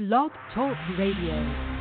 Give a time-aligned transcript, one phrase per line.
[0.00, 1.79] Blog Talk Radio.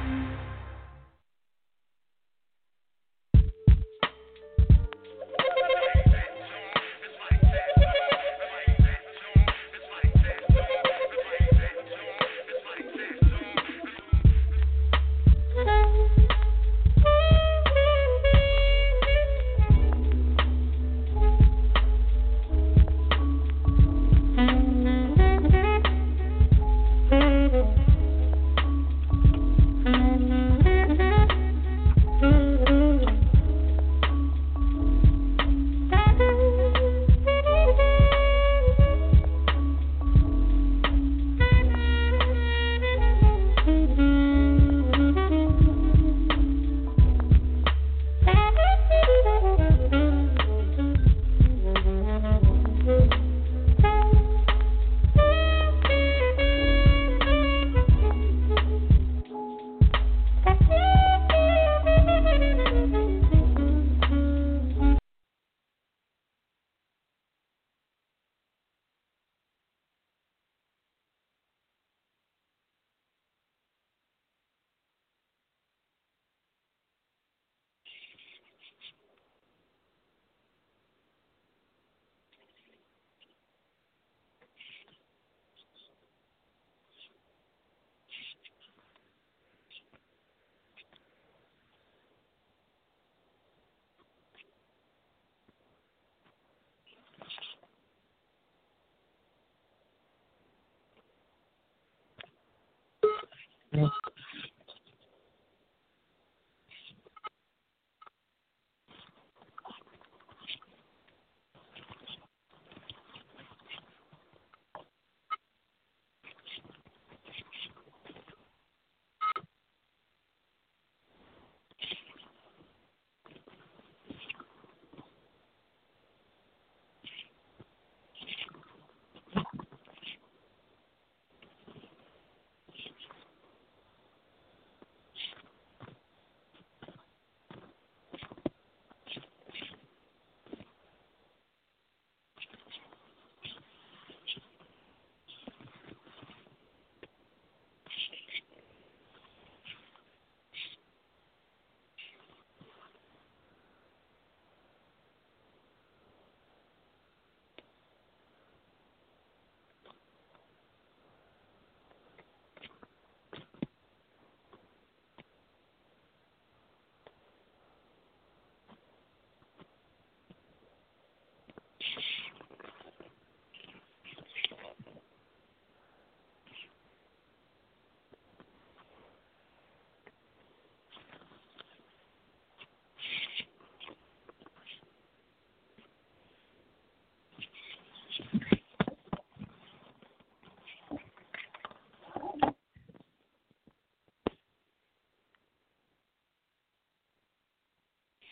[103.80, 104.19] Thank you.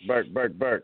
[0.08, 0.80] Back, back, back.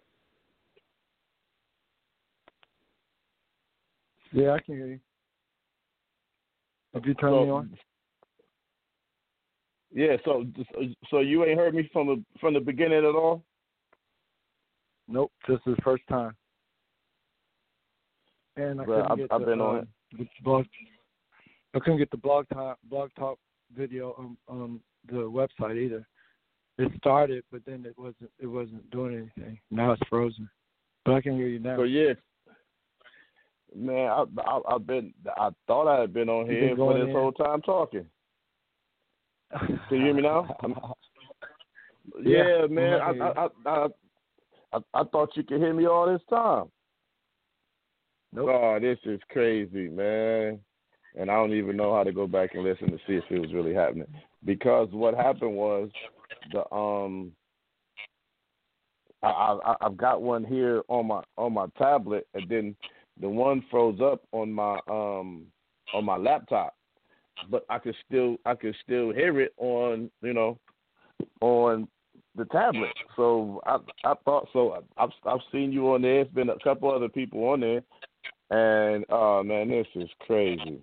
[4.34, 5.00] Yeah, I can hear you.
[6.94, 7.78] Have you turned So- me on?
[9.96, 10.44] Yeah, so
[11.12, 13.44] so you ain't heard me from the from the beginning at all.
[15.08, 16.36] Nope, this is the first time.
[18.56, 20.66] And I couldn't I've- get I've the, been on um, the blog.
[21.76, 23.38] I couldn't get the blog talk blog talk
[23.76, 26.08] video on on the website either.
[26.78, 29.60] It started, but then it wasn't it wasn't doing anything.
[29.70, 30.50] Now it's frozen.
[31.06, 31.78] But I can hear you now.
[31.78, 32.14] So yeah,
[33.75, 36.94] man, I, I I've been I thought I had been on You been here for
[36.98, 37.12] this in?
[37.12, 38.06] whole time talking.
[39.52, 40.56] Can you hear me now?
[42.22, 43.00] Yeah, yeah, man.
[43.00, 43.88] I I I, I I
[44.74, 46.66] I I thought you could hear me all this time.
[48.34, 48.50] Nope.
[48.52, 50.60] Oh, this is crazy, man.
[51.16, 53.40] And I don't even know how to go back and listen to see if it
[53.40, 54.08] was really happening.
[54.44, 55.90] Because what happened was
[56.51, 57.31] the um
[59.22, 59.28] I,
[59.66, 62.75] I I've got one here on my on my tablet and then
[63.22, 65.45] the one froze up on my um
[65.94, 66.75] on my laptop.
[67.50, 70.57] but I could still I could still hear it on you know
[71.42, 71.88] on
[72.36, 72.92] the tablet.
[73.16, 74.84] So I I thought so.
[74.98, 76.22] I've I've seen you on there.
[76.22, 77.84] It's been a couple other people on there,
[78.50, 80.81] and oh man, this is crazy.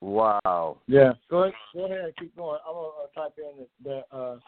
[0.00, 0.78] Wow.
[0.86, 1.12] Yeah.
[1.30, 1.54] Go ahead.
[1.74, 2.58] Go ahead and keep going.
[2.66, 4.38] I'm gonna uh, type in that that, uh,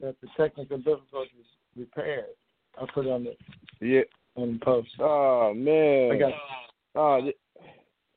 [0.00, 1.46] that the technical difficulties
[1.76, 2.26] repaired.
[2.78, 3.36] I'll put it on the
[3.84, 4.02] Yeah.
[4.36, 4.88] on the post.
[5.00, 6.12] Oh man.
[6.12, 6.32] I got.
[6.94, 7.32] Oh, yeah.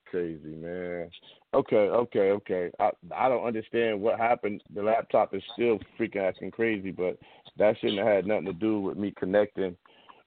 [0.06, 1.10] crazy man.
[1.54, 2.72] Okay, okay, okay.
[2.80, 4.64] I I don't understand what happened.
[4.74, 7.18] The laptop is still freaking acting crazy, but
[7.58, 9.76] that shouldn't have had nothing to do with me connecting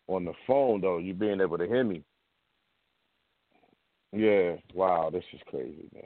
[0.08, 0.98] on the phone though.
[0.98, 2.02] You being able to hear me.
[4.16, 4.56] Yeah.
[4.74, 6.02] Wow, this is crazy, man.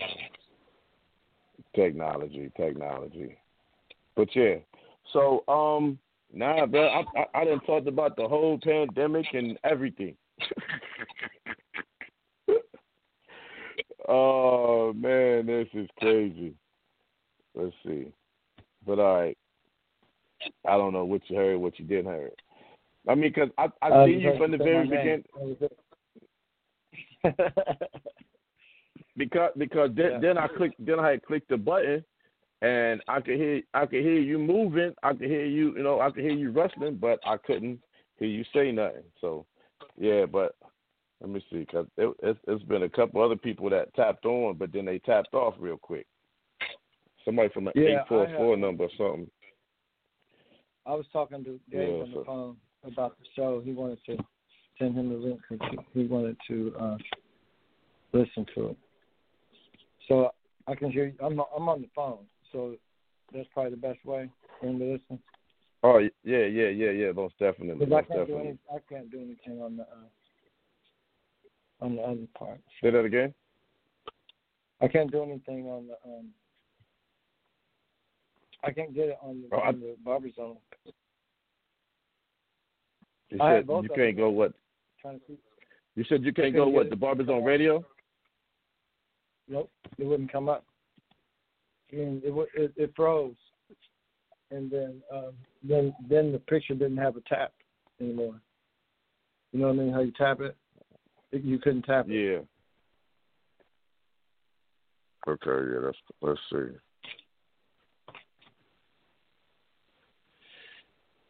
[1.74, 3.38] Technology, technology.
[4.16, 4.56] But yeah.
[5.12, 5.96] So um
[6.32, 10.16] nah bro, I I, I done talked about the whole pandemic and everything.
[14.08, 16.52] oh man, this is crazy.
[17.54, 18.12] Let's see.
[18.84, 19.38] But all right.
[20.66, 22.30] I don't know what you heard, what you didn't hear.
[23.08, 25.24] I mean, because I I Uh, seen you from the very beginning.
[29.16, 30.18] because because then, Yeah.
[30.20, 32.04] then I clicked then I had clicked the button
[32.62, 34.94] and I could hear I could hear you moving.
[35.02, 37.80] I could hear you you know I could hear you rustling but I couldn't
[38.18, 39.04] hear you say nothing.
[39.20, 39.46] So
[39.98, 40.56] yeah but
[41.20, 44.56] let me see because it, it's, it's been a couple other people that tapped on
[44.56, 46.06] but then they tapped off real quick.
[47.24, 49.30] Somebody from the Yeah, eight four four number or something.
[50.86, 53.60] I was talking to Dave Yeah, on the so- phone about the show.
[53.62, 54.16] He wanted to
[54.80, 56.96] send him the link because he, he wanted to uh,
[58.12, 58.76] listen to it.
[60.08, 60.30] So
[60.66, 61.06] I can hear.
[61.06, 61.14] You.
[61.22, 62.18] I'm I'm on the phone,
[62.50, 62.74] so
[63.32, 64.28] that's probably the best way
[64.58, 65.18] for him to listen.
[65.84, 68.58] oh yeah yeah yeah yeah most definitely Because I can't do any.
[68.74, 72.58] I can't do anything on the uh, on the other part.
[72.82, 73.32] say that again
[74.80, 75.94] I can't do anything on the.
[76.10, 76.26] um
[78.62, 80.56] I can't get it on the, Oh, I- the barber zone.
[83.30, 84.52] you said you can't go what
[85.02, 85.38] Trying to see.
[85.96, 87.84] you said you can't go what the Barber Zone Radio
[89.48, 90.64] Nope, it wouldn't come up.
[91.90, 93.34] And it it, it froze,
[94.52, 95.32] and then um,
[95.64, 97.52] then then the picture didn't have a tap
[98.00, 98.40] anymore.
[99.52, 99.92] You know what I mean?
[99.92, 100.56] How you tap it?
[101.32, 102.12] It- You couldn't tap it.
[102.12, 102.40] Yeah.
[105.32, 106.76] Okay, yeah, let's let's see.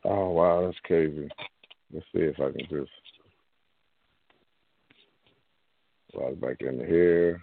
[0.05, 1.28] Oh wow, that's crazy.
[1.93, 2.90] Let's see if I can just
[6.15, 7.43] log back into here.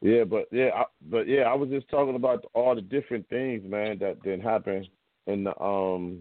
[0.00, 3.62] Yeah, but yeah, I, but yeah, I was just talking about all the different things,
[3.64, 4.86] man, that didn't happen
[5.26, 6.20] in the um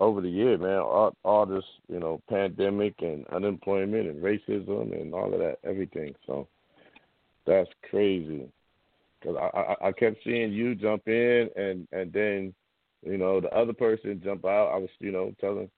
[0.00, 0.78] over the year, man.
[0.78, 6.14] All, all this, you know, pandemic and unemployment and racism and all of that, everything.
[6.26, 6.48] So
[7.46, 8.48] that's crazy.
[9.22, 12.54] Cause I, I I kept seeing you jump in and and then,
[13.02, 14.72] you know, the other person jump out.
[14.74, 15.70] I was, you know, telling,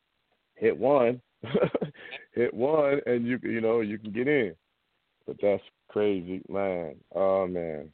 [0.55, 1.21] hit one,
[2.33, 4.55] hit one, and you you know you can get in.
[5.27, 6.97] But that's crazy, man.
[7.15, 7.89] Oh man.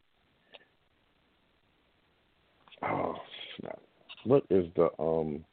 [2.83, 3.17] Oh
[3.59, 3.79] snap!
[4.25, 5.45] What is the um?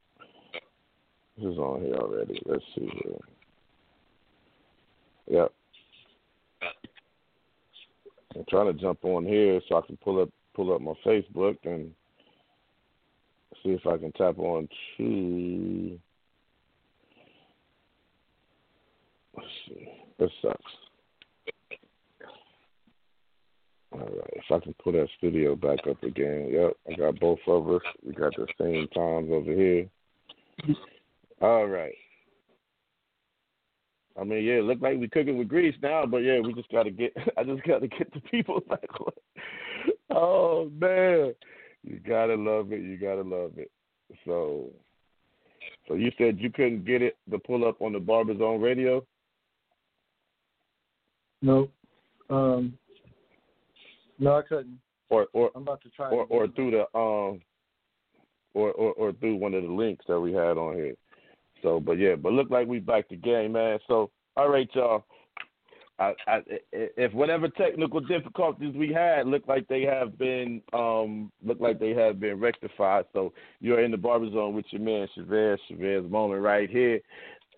[1.38, 2.42] This is on here already.
[2.46, 3.20] Let's see here.
[5.28, 5.54] Yep.
[8.36, 11.58] I'm trying to jump on here so I can pull up pull up my Facebook
[11.64, 11.92] and
[13.66, 16.00] see if I can tap on to.
[19.36, 19.88] Let's see.
[20.20, 20.62] This sucks.
[23.92, 24.34] All right.
[24.34, 26.50] If I can pull that studio back up again.
[26.52, 26.74] Yep.
[26.90, 27.82] I got both of us.
[28.06, 29.88] We got the same times over here.
[31.42, 31.96] All right.
[34.18, 36.72] I mean, yeah, it look like we cooking with grease now, but yeah, we just
[36.72, 37.14] gotta get.
[37.38, 38.88] I just gotta get the people back.
[40.10, 41.34] Oh man,
[41.86, 42.82] you gotta love it.
[42.82, 43.70] You gotta love it.
[44.26, 44.70] So,
[45.88, 49.06] so you said you couldn't get it to pull up on the Barber Zone Radio.
[51.42, 51.70] No,
[52.30, 52.78] um,
[54.18, 54.80] no, I couldn't.
[55.10, 56.10] or or I'm about to try.
[56.10, 57.42] or, or through the um
[58.54, 60.96] or, or or through one of the links that we had on here.
[61.62, 63.80] So, but yeah, but look like we back to game, man.
[63.88, 65.06] So, all right, y'all.
[65.98, 66.42] I, I,
[66.74, 71.92] if whatever technical difficulties we had look like they have been um look like they
[71.92, 73.06] have been rectified.
[73.14, 77.00] So you're in the barber zone with your man Chavez, Chavez moment right here,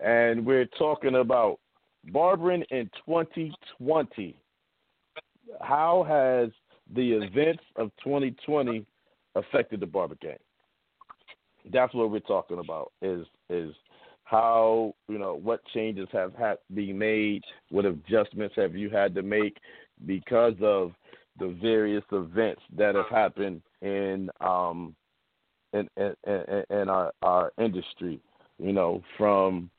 [0.04, 1.58] and we're talking about
[2.12, 4.40] barbering in 2020.
[5.60, 6.50] How has
[6.94, 8.86] the events of 2020
[9.34, 10.36] affected the barber game?
[11.72, 12.92] That's what we're talking about.
[13.02, 13.74] Is is
[14.28, 19.22] how you know what changes have had been made, what adjustments have you had to
[19.22, 19.56] make
[20.06, 20.92] because of
[21.38, 24.94] the various events that have happened in um
[25.72, 28.20] in in, in, in our our industry.
[28.58, 29.70] You know, from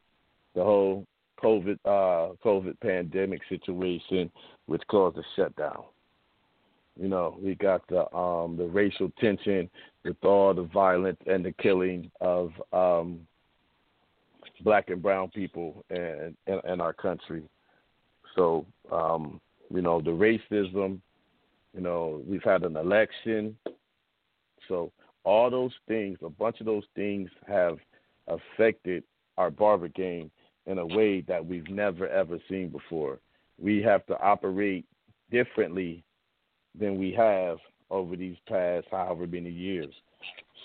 [0.55, 1.05] the whole
[1.43, 4.31] COVID uh COVID pandemic situation,
[4.65, 5.83] which caused a shutdown.
[6.99, 9.69] You know, we got the um the racial tension
[10.03, 13.27] with all the violence and the killing of um
[14.63, 17.43] black and brown people in, in, our country.
[18.35, 19.39] So, um,
[19.73, 20.99] you know, the racism,
[21.73, 23.57] you know, we've had an election.
[24.67, 24.91] So
[25.23, 27.77] all those things, a bunch of those things have
[28.27, 29.03] affected
[29.37, 30.29] our barber game
[30.65, 33.19] in a way that we've never ever seen before.
[33.59, 34.85] We have to operate
[35.31, 36.03] differently
[36.79, 37.57] than we have
[37.89, 39.93] over these past however many years.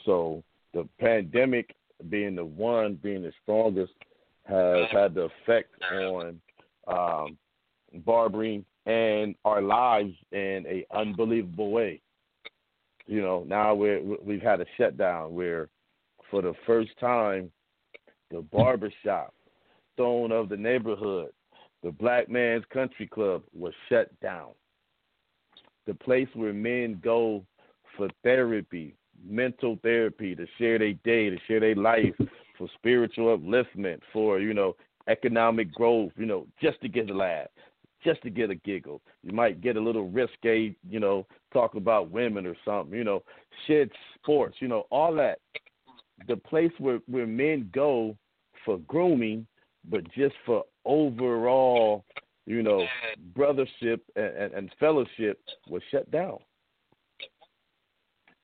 [0.05, 1.75] So the pandemic
[2.09, 3.93] being the one being the strongest
[4.45, 6.41] has had the effect on
[6.87, 7.39] um,
[8.05, 12.01] barbering and our lives in a unbelievable way.
[13.07, 15.69] You know, now we're we've had a shutdown where,
[16.31, 17.51] for the first time,
[18.31, 19.35] the barbershop,
[19.95, 21.31] stone of the neighborhood,
[21.83, 24.51] the black man's country club was shut down.
[25.87, 27.45] The place where men go
[27.97, 28.97] for therapy,
[29.27, 32.15] mental therapy, to share their day, to share their life,
[32.57, 34.77] for spiritual upliftment, for you know
[35.09, 37.49] economic growth, you know, just to get a laugh,
[38.03, 39.01] just to get a giggle.
[39.23, 43.23] You might get a little risque, you know, talk about women or something, you know,
[43.67, 45.39] shit, sports, you know, all that.
[46.29, 48.17] The place where where men go
[48.65, 49.47] for grooming,
[49.91, 52.05] but just for overall,
[52.47, 52.87] you know,
[53.37, 56.39] brothership and, and, and fellowship was shut down.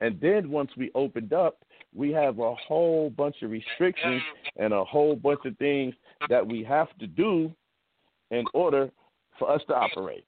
[0.00, 1.62] And then once we opened up,
[1.94, 4.22] we have a whole bunch of restrictions
[4.56, 5.94] and a whole bunch of things
[6.28, 7.52] that we have to do
[8.30, 8.90] in order
[9.38, 10.24] for us to operate.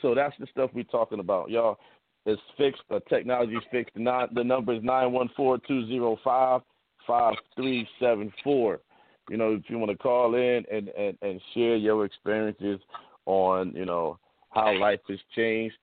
[0.00, 1.78] So that's the stuff we're talking about, y'all.
[2.26, 2.82] It's fixed.
[2.88, 3.94] The technology's fixed.
[3.94, 6.60] The, number is nine one four two zero five
[7.06, 8.80] five three seven four.
[9.28, 12.80] You know, if you want to call in and, and, and share your experiences
[13.26, 14.18] on, you know,
[14.50, 15.76] how life has changed,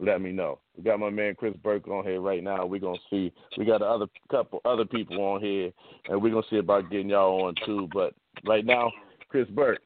[0.00, 0.60] let me know.
[0.76, 2.64] We got my man Chris Burke on here right now.
[2.66, 3.32] We're gonna see.
[3.56, 5.72] We got other couple other people on here,
[6.08, 7.88] and we're gonna see about getting y'all on too.
[7.92, 8.14] But
[8.46, 8.92] right now,
[9.28, 9.80] Chris Burke,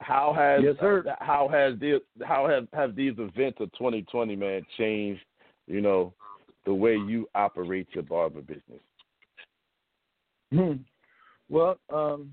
[0.00, 0.76] how has yes,
[1.20, 5.22] how has the how have have these events of 2020 man changed?
[5.66, 6.14] You know,
[6.64, 8.80] the way you operate your barber business.
[10.52, 10.72] Hmm.
[11.48, 12.32] Well, um,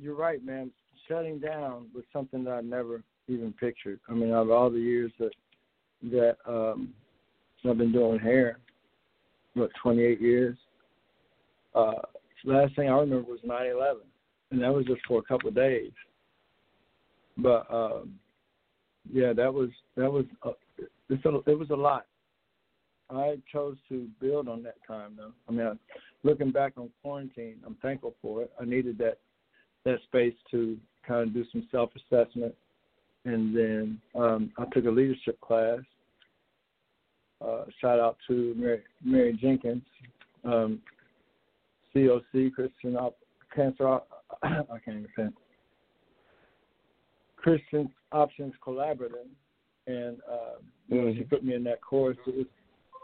[0.00, 0.70] you're right, man.
[1.08, 4.00] Shutting down was something that I never even pictured.
[4.08, 5.32] I mean, out of all the years that
[6.10, 6.92] that um,
[7.68, 8.58] I've been doing hair,
[9.54, 10.56] what 28 years.
[11.74, 11.92] Uh,
[12.44, 14.00] last thing I remember was 9/11,
[14.50, 15.92] and that was just for a couple of days.
[17.38, 18.18] But um,
[19.10, 20.50] yeah, that was that was uh,
[20.80, 22.06] a, it was a lot.
[23.10, 25.32] I chose to build on that time, though.
[25.48, 25.78] I mean,
[26.22, 28.52] looking back on quarantine, I'm thankful for it.
[28.60, 29.18] I needed that
[29.84, 32.54] that space to kind of do some self-assessment,
[33.24, 35.80] and then um, I took a leadership class
[37.44, 39.82] uh, shout out to Mary, Mary Jenkins,
[40.44, 40.80] um,
[41.94, 43.18] COC Christian Op-
[43.54, 43.98] Cancer.
[44.42, 45.28] I can't even say
[47.36, 49.28] Christian Options Collaborative,
[49.86, 51.18] and uh, mm-hmm.
[51.18, 52.16] she put me in that course.
[52.26, 52.46] It was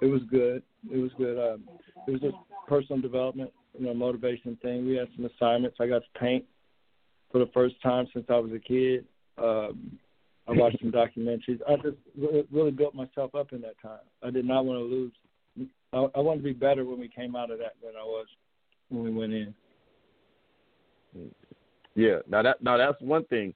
[0.00, 0.62] it was good.
[0.92, 1.38] It was good.
[1.38, 1.64] Um,
[2.06, 2.36] it was just
[2.68, 4.86] personal development, you know, motivation thing.
[4.86, 5.78] We had some assignments.
[5.80, 6.44] I got to paint
[7.32, 9.04] for the first time since I was a kid.
[9.36, 9.98] Um,
[10.48, 11.60] I watched some documentaries.
[11.68, 11.98] I just
[12.50, 14.00] really built myself up in that time.
[14.22, 15.12] I did not want to lose.
[15.92, 18.26] I, I wanted to be better when we came out of that than I was
[18.88, 19.54] when we went in.
[21.94, 23.52] Yeah, now that now that's one thing.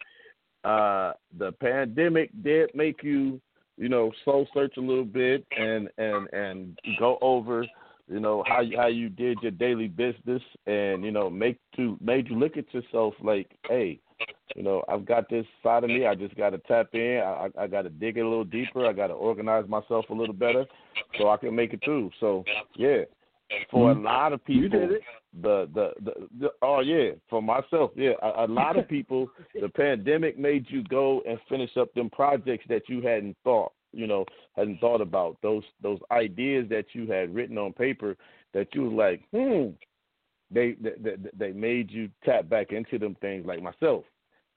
[0.65, 3.41] Uh, the pandemic did make you,
[3.77, 7.65] you know, soul search a little bit and and and go over,
[8.09, 11.97] you know, how you, how you did your daily business and you know make to
[12.01, 13.99] made you look at yourself like, hey,
[14.55, 16.07] you know, I've got this side of me.
[16.07, 17.23] I just got to tap in.
[17.25, 18.87] I, I got to dig it a little deeper.
[18.87, 20.67] I got to organize myself a little better
[21.19, 22.11] so I can make it through.
[22.21, 22.45] So
[22.77, 23.03] yeah,
[23.71, 24.01] for mm-hmm.
[24.01, 24.89] a lot of people,
[25.41, 29.29] the, the the the oh yeah, for myself, yeah, a, a lot of people,
[29.61, 34.07] the pandemic made you go and finish up them projects that you hadn't thought, you
[34.07, 34.25] know,
[34.57, 38.17] hadn't thought about those those ideas that you had written on paper
[38.55, 39.71] that you was like, hmm.
[40.55, 44.05] They, they they made you tap back into them things like myself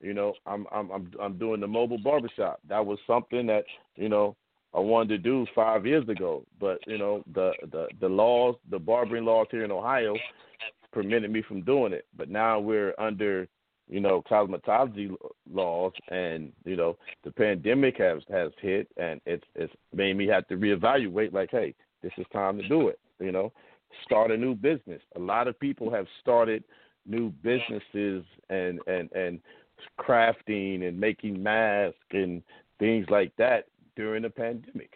[0.00, 2.60] you know, I'm I'm I'm I'm doing the mobile barbershop.
[2.68, 3.64] That was something that
[3.96, 4.36] you know
[4.74, 8.78] I wanted to do five years ago, but you know the the the laws, the
[8.78, 10.16] barbering laws here in Ohio,
[10.92, 12.06] prevented me from doing it.
[12.16, 13.48] But now we're under,
[13.88, 15.14] you know, cosmetology
[15.50, 20.46] laws, and you know, the pandemic has has hit, and it's it's made me have
[20.48, 21.32] to reevaluate.
[21.32, 22.98] Like, hey, this is time to do it.
[23.18, 23.52] You know,
[24.04, 25.00] start a new business.
[25.16, 26.64] A lot of people have started
[27.06, 29.40] new businesses and and and
[29.98, 32.42] crafting and making masks and
[32.78, 33.66] things like that
[33.96, 34.92] during the pandemic.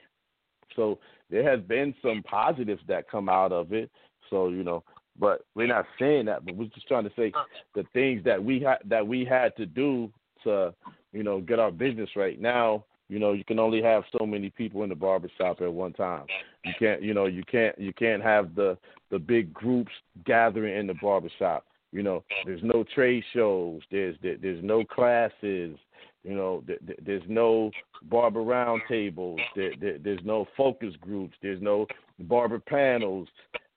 [0.76, 0.98] So
[1.30, 3.90] there has been some positives that come out of it.
[4.28, 4.84] So you know,
[5.18, 6.44] but we're not saying that.
[6.44, 7.42] But we're just trying to say uh.
[7.74, 10.10] the things that we had that we had to do
[10.44, 10.74] to
[11.12, 12.84] you know get our business right now.
[13.08, 16.26] You know, you can only have so many people in the barbershop at one time.
[16.64, 18.78] You can't, you know, you can't, you can't have the
[19.10, 19.90] the big groups
[20.24, 21.66] gathering in the barbershop.
[21.92, 23.80] You know, there's no trade shows.
[23.90, 25.76] There's there, there's no classes.
[26.22, 27.70] You know, there, there's no
[28.04, 29.38] barber roundtables.
[29.56, 31.34] There, there, there's no focus groups.
[31.42, 31.86] There's no
[32.20, 33.28] barber panels.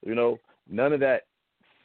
[0.05, 0.37] You know,
[0.69, 1.23] none of that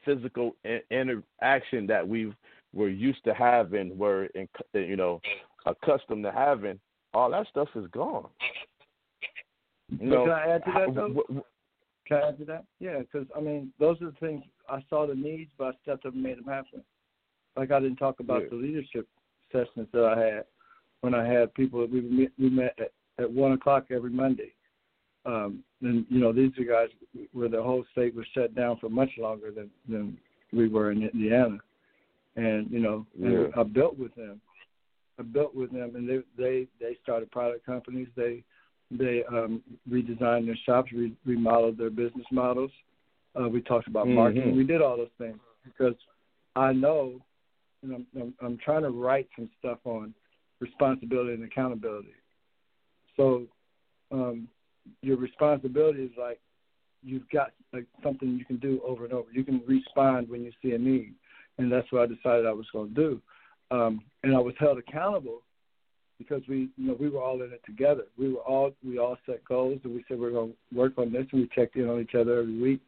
[0.05, 0.55] physical
[0.91, 2.33] interaction that we
[2.75, 5.21] were used to having, were in, you know
[5.67, 6.79] accustomed to having.
[7.15, 8.29] All that stuff is gone.
[10.01, 11.43] You know, can I add to that though?
[12.07, 12.65] Can I add to that?
[12.81, 16.07] Yeah, because I mean, those are the things I saw the needs, but I stepped
[16.07, 16.83] up and made them happen.
[17.57, 18.49] Like I didn't talk about yeah.
[18.51, 19.09] the leadership
[19.53, 20.45] sessions that I had
[21.01, 21.81] when I had people.
[21.81, 24.53] that We met, we met at, at one o'clock every Monday.
[25.27, 26.89] Um, and you know, these are guys
[27.33, 30.17] where the whole state was shut down for much longer than than
[30.53, 31.59] we were in Indiana.
[32.37, 33.29] And you know, yeah.
[33.29, 34.41] and I built with them.
[35.19, 38.09] I built with them, and they they they started product companies.
[38.17, 38.45] They
[38.91, 42.71] they um, redesigned their shops, re- remodeled their business models.
[43.39, 44.49] Uh, we talked about marketing.
[44.49, 44.57] Mm-hmm.
[44.57, 45.95] We did all those things because
[46.57, 47.21] I know,
[47.83, 50.15] and I'm, I'm, I'm trying to write some stuff on
[50.61, 52.15] responsibility and accountability.
[53.17, 53.45] So,
[54.11, 54.49] um,
[55.03, 56.41] your responsibility is like
[57.03, 59.29] you've got like something you can do over and over.
[59.33, 61.15] You can respond when you see a need,
[61.59, 63.23] and that's what I decided I was going to do.
[63.71, 65.43] Um, and I was held accountable
[66.19, 68.05] because we you know we were all in it together.
[68.19, 70.95] We were all we all set goals and we said we are going to work
[70.97, 72.81] on this and we checked in on each other every week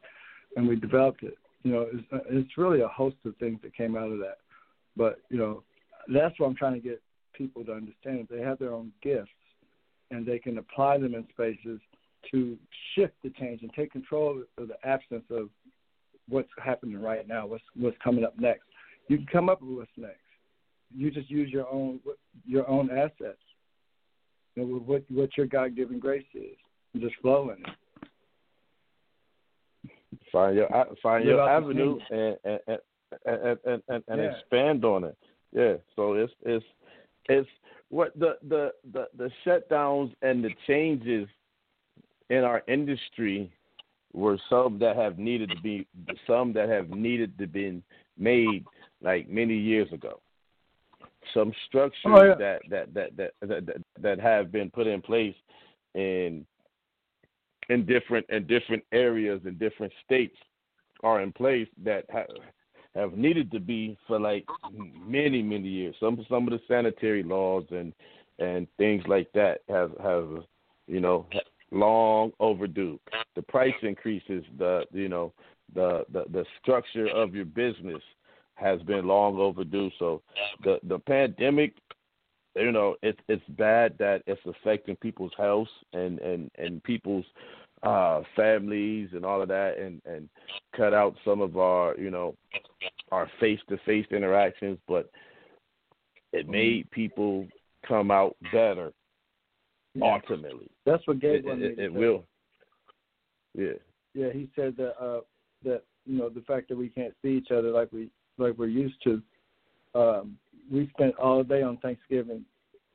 [0.55, 1.37] and we developed it.
[1.63, 4.37] You know, it's, uh, it's really a host of things that came out of that.
[4.95, 5.63] But you know,
[6.13, 7.01] that's what I'm trying to get
[7.33, 8.27] people to understand.
[8.29, 9.29] They have their own gifts
[10.09, 11.79] and they can apply them in spaces
[12.31, 12.57] to
[12.95, 15.49] shift the change and take control of the absence of
[16.27, 18.63] what's happening right now, what's what's coming up next.
[19.07, 20.19] You can come up with what's next
[20.95, 21.99] you just use your own
[22.45, 23.39] your own assets.
[24.55, 26.57] You know, what what your God given grace is,
[26.93, 27.75] and just flow in it.
[30.31, 30.69] Find your
[31.01, 32.59] find your avenue and and
[33.25, 34.31] and and, and, and, yeah.
[34.31, 35.17] expand on it.
[35.51, 35.75] Yeah.
[35.95, 36.65] So it's it's
[37.29, 37.49] it's
[37.89, 41.27] what the the the the shutdowns and the changes
[42.29, 43.51] in our industry
[44.13, 45.87] were some that have needed to be
[46.27, 47.81] some that have needed to be
[48.17, 48.65] made
[49.01, 50.19] like many years ago
[51.33, 52.35] some structures oh, yeah.
[52.35, 55.35] that, that, that, that that that have been put in place
[55.95, 56.45] in
[57.71, 60.35] in different in different areas in different states
[61.03, 62.27] are in place that have
[62.95, 65.95] have needed to be for like many many years.
[65.99, 67.93] Some some of the sanitary laws and
[68.39, 70.27] and things like that have have
[70.87, 71.25] you know
[71.71, 72.99] long overdue.
[73.35, 75.33] The price increases, the you know
[75.73, 78.01] the the the structure of your business
[78.55, 79.89] has been long overdue.
[79.97, 80.21] So
[80.63, 81.75] the the pandemic,
[82.55, 87.25] you know, it's it's bad that it's affecting people's health and and and people's
[87.83, 90.29] uh families and all of that and and
[90.75, 92.35] cut out some of our you know
[93.11, 95.09] our face to face interactions but
[96.31, 96.51] it mm-hmm.
[96.51, 97.47] made people
[97.87, 98.93] come out better
[99.99, 102.23] ultimately that's what Gabe it, it, it will
[103.55, 103.73] yeah
[104.13, 105.21] yeah he said that uh
[105.63, 108.67] that you know the fact that we can't see each other like we like we're
[108.67, 109.21] used to.
[109.93, 110.37] Um,
[110.71, 112.45] we spent all day on Thanksgiving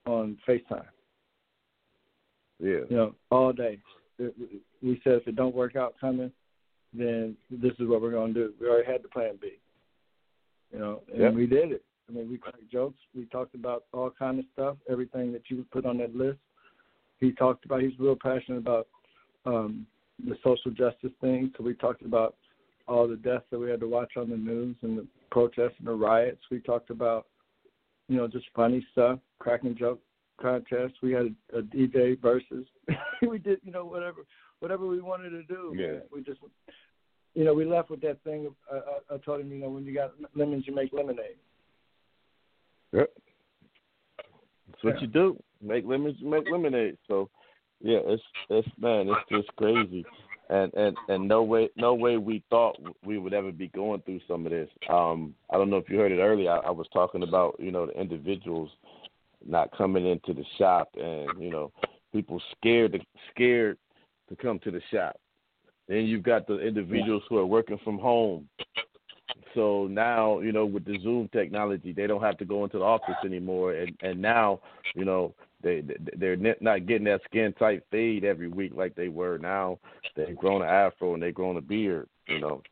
[0.07, 0.85] on FaceTime.
[2.59, 2.81] Yeah.
[2.89, 3.79] You know, all day.
[4.19, 6.33] We said if it don't work out coming,
[6.95, 8.55] then this is what we're going to do.
[8.61, 9.59] We already had the plan B.
[10.73, 11.35] You know, and yep.
[11.35, 11.85] we did it.
[12.09, 12.99] I mean, we cracked jokes.
[13.15, 16.39] We talked about all kind of stuff, everything that you would put on that list.
[17.19, 17.83] He talked about.
[17.83, 18.87] He's real passionate about
[19.45, 19.87] um,
[20.25, 21.53] the social justice thing.
[21.57, 22.37] So we talked about
[22.89, 25.89] all the deaths that we had to watch on the news and the protests and
[25.89, 26.41] the riots.
[26.51, 27.27] We talked about,
[28.09, 30.01] you know, just funny stuff, cracking joke
[30.41, 30.95] contests.
[31.03, 32.67] We had a, a DJ versus.
[33.29, 34.23] we did, you know, whatever
[34.61, 35.75] whatever we wanted to do.
[35.77, 36.01] Yeah.
[36.13, 36.41] We just,
[37.35, 38.49] you know, we left with that thing.
[38.73, 41.37] I, I, I told him, you know, when you got lemons, you make lemonade.
[42.93, 43.11] Yep.
[44.69, 45.01] That's what yeah.
[45.03, 45.43] you do.
[45.63, 46.97] Make lemons, you make lemonade.
[47.09, 47.29] So,
[47.81, 50.05] yeah, it's it's man, it's just crazy.
[50.49, 54.21] And and and no way no way we thought we would ever be going through
[54.29, 54.69] some of this.
[54.89, 56.51] Um, I don't know if you heard it earlier.
[56.51, 58.71] I, I was talking about you know the individuals
[59.45, 61.73] not coming into the shop, and you know
[62.13, 62.99] people scared to,
[63.33, 63.79] scared
[64.29, 65.17] to come to the shop.
[65.89, 68.49] Then you've got the individuals who are working from home.
[69.55, 72.85] So now, you know, with the Zoom technology, they don't have to go into the
[72.85, 74.61] office anymore, and and now,
[74.95, 75.83] you know, they
[76.17, 79.39] they're not getting that skin tight fade every week like they were.
[79.39, 79.79] Now
[80.15, 82.63] they've grown an afro and they've grown a beard, you know,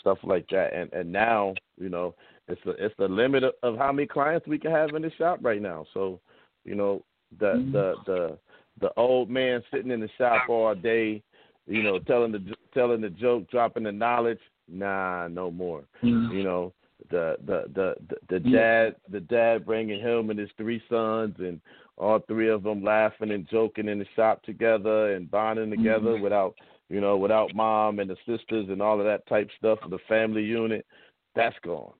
[0.00, 0.74] stuff like that.
[0.74, 2.14] And and now, you know,
[2.48, 5.12] it's the it's the limit of, of how many clients we can have in the
[5.12, 5.86] shop right now.
[5.94, 6.20] So,
[6.64, 7.04] you know,
[7.38, 7.72] the mm-hmm.
[7.72, 8.38] the the
[8.80, 11.22] the old man sitting in the shop all day,
[11.66, 14.40] you know, telling the telling the joke, dropping the knowledge.
[14.68, 15.84] Nah, no more.
[16.02, 16.34] Mm-hmm.
[16.34, 16.72] You know,
[17.10, 21.60] the the the the, the dad the dad bringing him and his three sons and
[21.96, 26.22] all three of them laughing and joking in the shop together and bonding together mm-hmm.
[26.22, 26.54] without
[26.88, 30.42] you know without mom and the sisters and all of that type stuff the family
[30.42, 30.86] unit
[31.34, 31.92] that's gone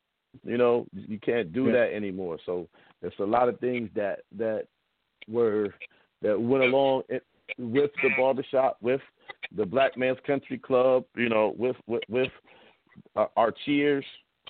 [0.42, 1.72] you know you can't do yeah.
[1.72, 2.68] that anymore so
[3.00, 4.66] there's a lot of things that that
[5.28, 5.74] were
[6.22, 7.02] that went along
[7.58, 9.00] with the barbershop with
[9.56, 12.30] the black man's country club you know with with, with
[13.16, 14.04] uh, our cheers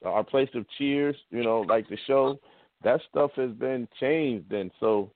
[0.05, 2.39] our place of cheers you know like the show
[2.83, 5.11] that stuff has been changed and so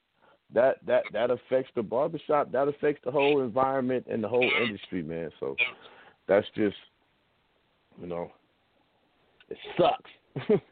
[0.54, 2.52] that that that affects the barbershop.
[2.52, 5.30] That affects the whole environment and the whole industry, man.
[5.40, 5.56] So
[6.26, 6.76] that's just
[8.00, 8.30] you know,
[9.48, 10.10] it sucks.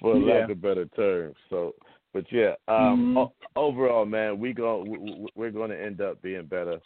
[0.00, 0.34] For yeah.
[0.40, 1.36] lack of better terms.
[1.50, 1.74] So,
[2.12, 3.32] but yeah, um, mm-hmm.
[3.56, 4.84] overall, man, we go
[5.34, 6.78] we're going to end up being better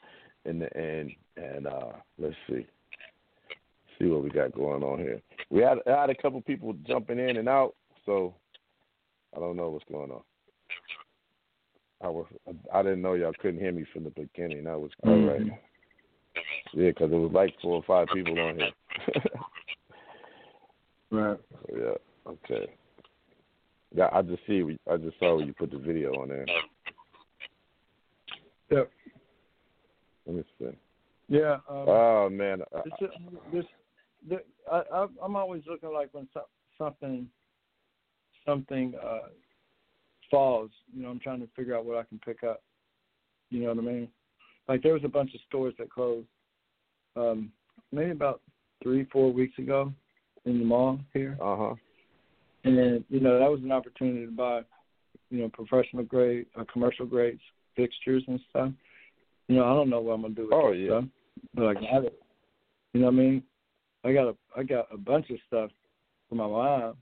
[0.49, 1.13] in the end.
[1.37, 2.67] And uh, let's see,
[3.99, 5.21] see what we got going on here.
[5.51, 7.75] We had I had a couple people jumping in and out,
[8.07, 8.35] so
[9.37, 10.23] I don't know what's going on.
[12.03, 12.27] I was
[12.73, 14.65] I didn't know y'all couldn't hear me from the beginning.
[14.65, 15.49] That was all mm-hmm.
[16.75, 18.71] Yeah, because it was like four or five people on here.
[21.11, 21.41] right.
[21.73, 22.31] Yeah.
[22.31, 22.71] Okay.
[23.95, 24.79] Yeah, I just see.
[24.91, 26.47] I just saw you put the video on there.
[28.71, 28.91] Yep.
[30.29, 30.67] Let me see.
[31.29, 31.55] Yeah.
[31.69, 32.61] Um, oh man.
[33.01, 33.11] This,
[33.53, 33.64] this,
[34.29, 34.38] this,
[34.71, 36.29] I, I'm always looking like when
[36.77, 37.27] something,
[38.47, 39.29] something uh,
[40.31, 40.71] falls.
[40.95, 42.62] You know, I'm trying to figure out what I can pick up.
[43.51, 44.09] You know what I mean?
[44.69, 46.29] Like there was a bunch of stores that closed,
[47.17, 47.51] um,
[47.91, 48.43] maybe about
[48.83, 49.93] three, four weeks ago
[50.45, 51.38] in the mall here.
[51.41, 51.75] Uh huh.
[52.64, 54.61] And then you know that was an opportunity to buy,
[55.31, 57.41] you know, professional grade, uh, commercial grades
[57.77, 58.71] fixtures and stuff.
[59.49, 60.89] You know, I don't know what I'm gonna do with oh, yeah.
[60.89, 61.05] stuff,
[61.55, 62.23] but I got it.
[62.93, 63.43] You know what I mean?
[64.05, 65.71] I got a I got a bunch of stuff
[66.29, 66.95] for my mom.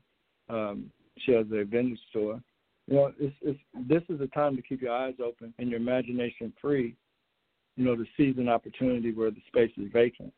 [0.48, 2.40] Um, she has a vending store,
[2.86, 5.80] you know, it's, it's this is a time to keep your eyes open and your
[5.80, 6.94] imagination free.
[7.76, 10.32] You know, to seize an opportunity where the space is vacant.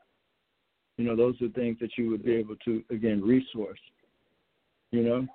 [0.96, 3.78] You know, those are things that you would be able to again resource.
[4.90, 5.26] You know.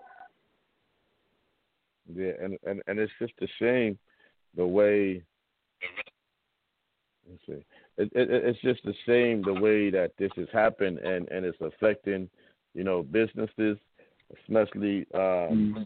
[2.13, 3.97] Yeah, and and and it's just a shame
[4.55, 5.21] the way.
[7.29, 7.65] Let's see.
[7.97, 11.57] It, it, it's just a shame the way that this has happened and and it's
[11.61, 12.29] affecting,
[12.73, 13.77] you know, businesses,
[14.47, 15.83] especially um, mm-hmm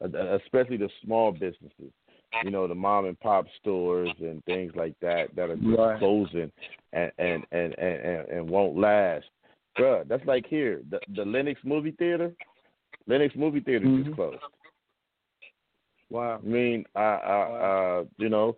[0.00, 1.92] especially the small businesses.
[2.44, 5.98] You know, the mom and pop stores and things like that that are just right.
[5.98, 6.52] closing
[6.92, 9.24] and and, and and and won't last.
[9.78, 12.32] Bruh, that's like here, the the Lenox movie theater.
[13.06, 14.04] Lenox movie theater mm-hmm.
[14.04, 14.42] just closed.
[16.10, 16.40] Wow.
[16.42, 18.00] I mean, I, I, wow.
[18.00, 18.56] uh, you know,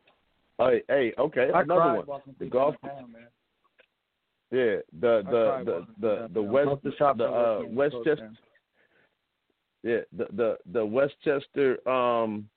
[0.68, 2.20] hey, hey, okay, I another one.
[2.38, 2.74] The golf.
[2.82, 3.22] Town, man.
[4.50, 8.32] Yeah, the the the the the, the west the, shop the uh Westchester
[9.82, 12.48] yeah, the the the Westchester um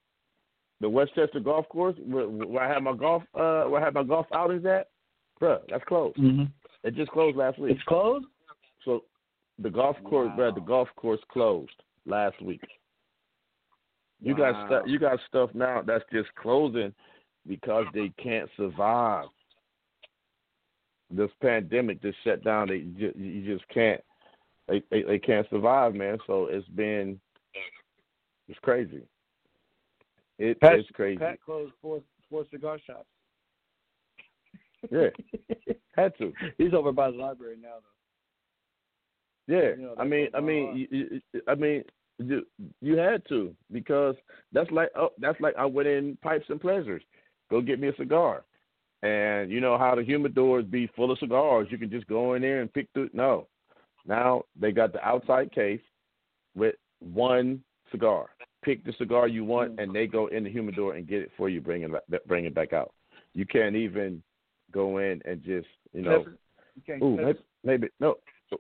[0.82, 4.04] the Westchester golf course where, where I had my golf uh where I had my
[4.04, 4.90] golf outings at,
[5.40, 6.18] bruh, that's closed.
[6.18, 6.46] Mm-hmm.
[6.84, 7.74] It just closed last week.
[7.74, 8.26] It's closed.
[8.84, 9.04] So
[9.60, 10.52] the golf course, wow.
[10.52, 11.72] bruh, the golf course closed
[12.08, 12.64] last week.
[14.20, 14.52] You wow.
[14.52, 14.84] got stuff.
[14.88, 16.92] You got stuff now that's just closing
[17.48, 19.28] because they can't survive.
[21.12, 22.70] This pandemic just shut down.
[22.70, 24.02] They you, you just can't
[24.68, 26.18] they, they they can't survive, man.
[26.26, 27.20] So it's been
[28.48, 29.04] it's crazy.
[30.40, 31.18] It Pat, is crazy.
[31.18, 33.06] Pat closed four four cigar shops.
[34.92, 35.10] Yeah,
[35.96, 36.34] had to.
[36.58, 37.76] He's over by the library now,
[39.48, 39.56] though.
[39.56, 41.84] Yeah, you know, I mean, I mean, you, you, I mean,
[42.18, 42.46] you,
[42.82, 44.16] you had to because
[44.54, 47.04] that's like oh, that's like I went in Pipes and Pleasures,
[47.54, 48.44] go get me a cigar,
[49.04, 51.68] and you know how the humidors be full of cigars.
[51.70, 53.48] You can just go in there and pick the no.
[54.08, 55.82] Now they got the outside case
[56.56, 58.30] with one cigar.
[58.64, 61.48] Pick the cigar you want, and they go in the humidor and get it for
[61.48, 61.62] you.
[61.62, 62.92] Bring it bring it back out.
[63.34, 64.24] You can't even
[64.72, 66.26] go in and just you know?
[66.88, 68.16] You ooh, maybe, maybe no,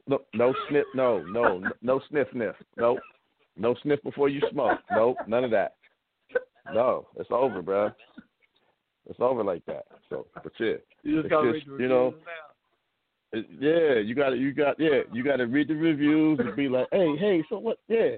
[0.08, 3.00] no, no sniff, no, no, no sniff, sniff, no,
[3.58, 5.78] no sniff before you smoke, no, none of that.
[6.72, 7.90] No, it's over, bro.
[9.10, 9.86] It's over like that.
[10.10, 12.14] So, but yeah, You just gotta just, read the you know,
[13.34, 16.56] it- yeah, you got to, you got, yeah, you got to read the reviews and
[16.56, 17.80] be like, hey, hey, so what?
[17.88, 18.18] Yeah,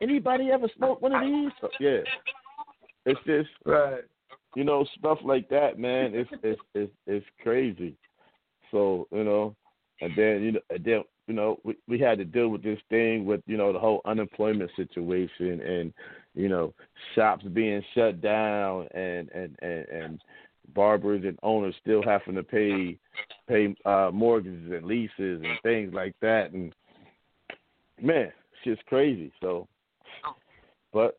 [0.00, 1.50] anybody ever smoked one of these?
[1.60, 2.00] So, yeah,
[3.06, 4.02] it's just, Right.
[4.54, 6.14] you know, stuff like that, man.
[6.14, 7.96] It's it's it's it's crazy.
[8.70, 9.56] So you know,
[10.00, 12.78] and then you know, and then you know, we we had to deal with this
[12.90, 15.94] thing with you know the whole unemployment situation and
[16.34, 16.72] you know
[17.14, 20.20] shops being shut down and and and, and
[20.74, 22.96] barbers and owners still having to pay
[23.48, 26.72] pay uh mortgages and leases and things like that and
[28.02, 29.32] man, it's just crazy.
[29.40, 29.68] So,
[30.92, 31.18] but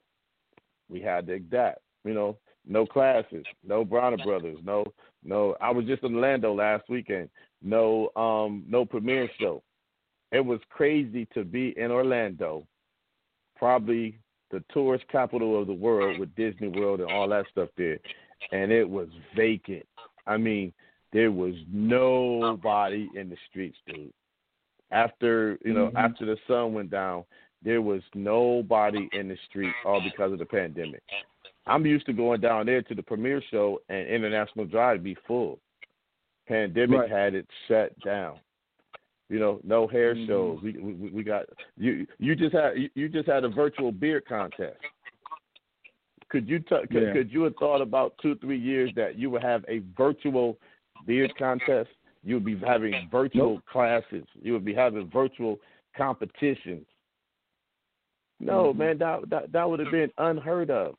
[0.89, 1.80] we had to adapt.
[2.04, 4.86] You know, no classes, no Bronner Brothers, no
[5.23, 5.56] no.
[5.62, 7.30] I was just in Orlando last weekend.
[7.62, 9.63] No um no premiere show.
[10.32, 12.67] It was crazy to be in Orlando,
[13.56, 14.19] probably
[14.54, 17.98] the tourist capital of the world with Disney World and all that stuff there,
[18.52, 19.84] and it was vacant.
[20.28, 20.72] I mean,
[21.12, 24.13] there was nobody in the streets, dude.
[24.92, 25.96] After you know, Mhm.
[25.96, 27.26] after the sun went down,
[27.63, 31.02] there was nobody in the street, all because of the pandemic.
[31.66, 35.60] I'm used to going down there to the premiere show and International Drive be full.
[36.46, 37.10] Pandemic Right.
[37.10, 38.39] had it shut down.
[39.34, 40.28] You know, no hair Mhm.
[40.28, 40.62] shows.
[40.62, 42.06] We, we we got you.
[42.19, 44.78] You just had you- just had a virtual beard contest.
[46.30, 47.13] Could you t- could, Yeah.
[47.13, 50.60] could you have thought about two three years that you would have a virtual
[51.08, 51.89] beard contest?
[52.24, 54.24] You would be having virtual classes.
[54.39, 55.60] You would be having virtual
[55.96, 56.86] competitions.
[58.39, 58.78] No, Mhm.
[58.78, 60.96] man, that that that would have been unheard of.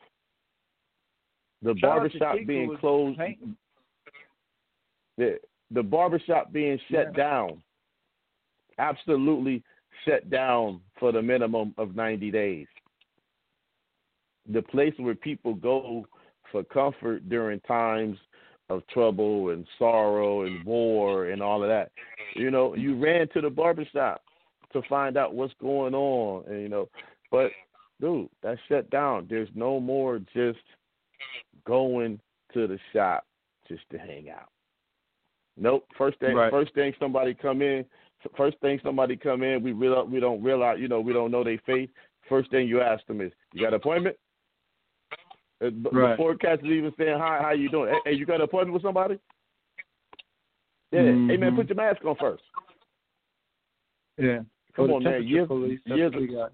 [1.63, 3.21] The Shout barbershop being closed,
[5.19, 7.13] the the barbershop being shut Yeah.
[7.13, 7.63] down,
[8.79, 9.63] absolutely
[10.07, 12.67] shut down for the minimum of ninety days.
[14.51, 16.07] The place where people go
[16.53, 18.19] for comfort during times
[18.71, 21.91] of trouble and sorrow and war and all of that.
[22.35, 24.23] You know, you ran to the barbershop
[24.73, 26.89] to find out what's going on and you know,
[27.31, 27.51] but
[28.01, 29.27] dude, that's shut down.
[29.29, 30.59] There's no more just
[31.67, 32.21] going
[32.53, 33.25] to the shop
[33.69, 34.49] just to hang out.
[35.57, 35.87] Nope.
[35.97, 36.51] First thing, Right.
[36.51, 37.85] first thing somebody come in,
[38.37, 41.45] first thing somebody come in, we real we don't realize, you know, we don't know
[41.45, 41.89] their face.
[42.29, 44.17] First thing you ask them is, "You got an appointment?"
[45.61, 46.17] Uh, Right.
[46.17, 47.95] Before cats is even saying hi, how you doing?
[48.05, 49.19] Hey, you got an appointment with somebody?
[50.91, 51.03] Yeah.
[51.03, 51.57] Hey man, Mhm.
[51.57, 52.45] put your mask on first.
[54.17, 54.43] Yeah.
[54.75, 55.23] Come on, man.
[55.25, 55.81] Years- police.
[55.87, 56.53] Years got.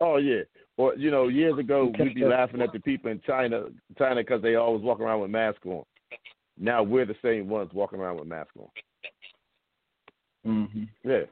[0.00, 0.42] Oh yeah.
[0.76, 4.40] Or you know, years ago we'd be laughing at the people in China, China because
[4.40, 5.84] they always walk around with masks on.
[6.56, 8.68] Now we're the same ones walking around with masks on.
[10.46, 10.84] Mm-hmm.
[11.04, 11.22] Yeah.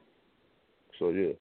[0.97, 1.33] So yeah.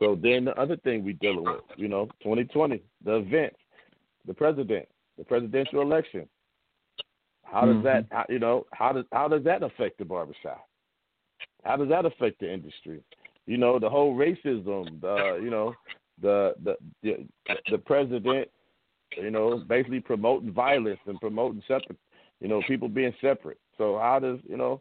[0.00, 3.54] So then the other thing we dealing with, you know, 2020, the event,
[4.26, 6.28] the president, the presidential election.
[7.44, 10.66] How does that, how, you know, how does how does that affect the barbershop?
[11.62, 13.00] How does that affect the industry?
[13.46, 15.74] You know, the whole racism, the you know,
[16.20, 17.26] the the the,
[17.70, 18.48] the president,
[19.16, 21.98] you know, basically promoting violence and promoting separate,
[22.40, 23.58] you know, people being separate.
[23.78, 24.80] So how does you know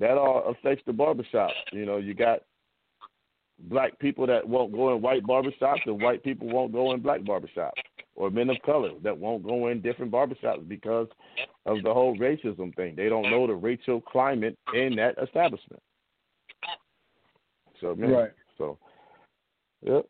[0.00, 1.50] that all affects the barbershop?
[1.72, 2.40] You know, you got
[3.68, 7.20] black people that won't go in white barbershops and white people won't go in black
[7.20, 7.72] barbershops
[8.14, 11.08] or men of color that won't go in different barbershops because
[11.66, 12.94] of the whole racism thing.
[12.96, 15.82] They don't know the racial climate in that establishment.
[17.80, 18.30] So man, Right.
[18.58, 18.78] so
[19.82, 20.06] yep.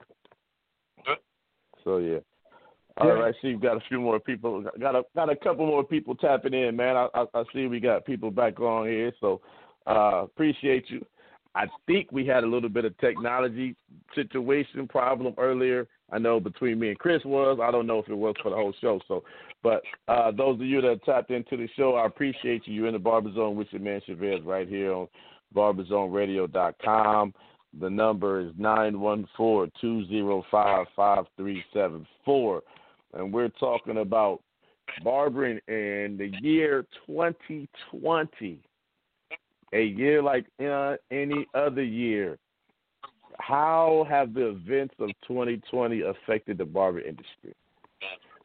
[1.84, 2.18] So yeah.
[2.98, 3.14] All Yeah.
[3.14, 4.62] right, see you got a few more people.
[4.78, 6.96] Got a got a couple more people tapping in, man.
[6.96, 9.40] I I, I see we got people back on here, so
[9.86, 11.04] uh appreciate you.
[11.54, 13.76] I think we had a little bit of technology
[14.14, 15.86] situation problem earlier.
[16.10, 17.58] I know between me and Chris was.
[17.62, 19.00] I don't know if it was for the whole show.
[19.08, 19.22] So,
[19.62, 22.74] but uh, those of you that tapped into the show, I appreciate you.
[22.74, 25.08] You're in the Barber Zone with your man Chavez right here on
[25.54, 27.34] barberzoneradio.com.
[27.80, 32.62] The number is nine one four two zero five five three seven four,
[33.14, 34.40] and we're talking about
[35.02, 38.60] barbering in the year 2020
[39.72, 42.38] a year like uh, any other year.
[43.38, 47.54] How have the events of 2020 affected the barber industry?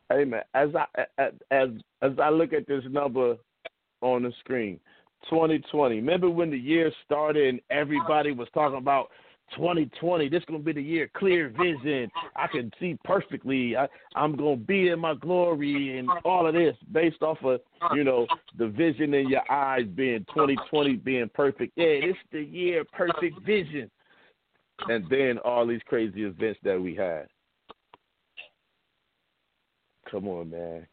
[0.10, 0.86] Hey man, as I
[1.18, 1.70] as as,
[2.02, 3.36] as I look at this number
[4.02, 4.80] on the screen,
[5.30, 5.96] 2020.
[5.96, 9.10] Remember when the year started and everybody was talking about
[9.56, 12.10] 2020, this gonna be the year clear vision.
[12.36, 13.76] I can see perfectly.
[13.76, 17.62] I, I'm gonna be in my glory and all of this based off of
[17.94, 21.74] you know the vision in your eyes being 2020 being perfect.
[21.76, 23.90] Yeah, this the year perfect vision.
[24.90, 27.26] And then all these crazy events that we had.
[30.12, 30.86] Come on, man.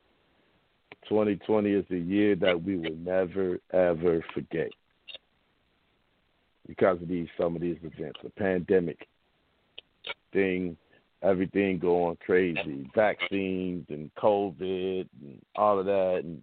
[1.09, 4.71] 2020 is a year that we will never ever forget
[6.66, 8.20] because of these some of these events.
[8.22, 9.07] The pandemic
[10.33, 10.77] thing,
[11.22, 16.42] everything going crazy, vaccines and COVID and all of that, and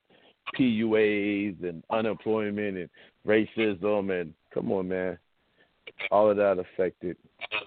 [0.57, 2.89] PUAs and unemployment and
[3.25, 5.17] racism and come on, man,
[6.11, 7.17] all of that affected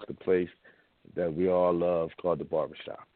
[0.07, 0.49] the place
[1.15, 3.07] that we all love called the barbershop.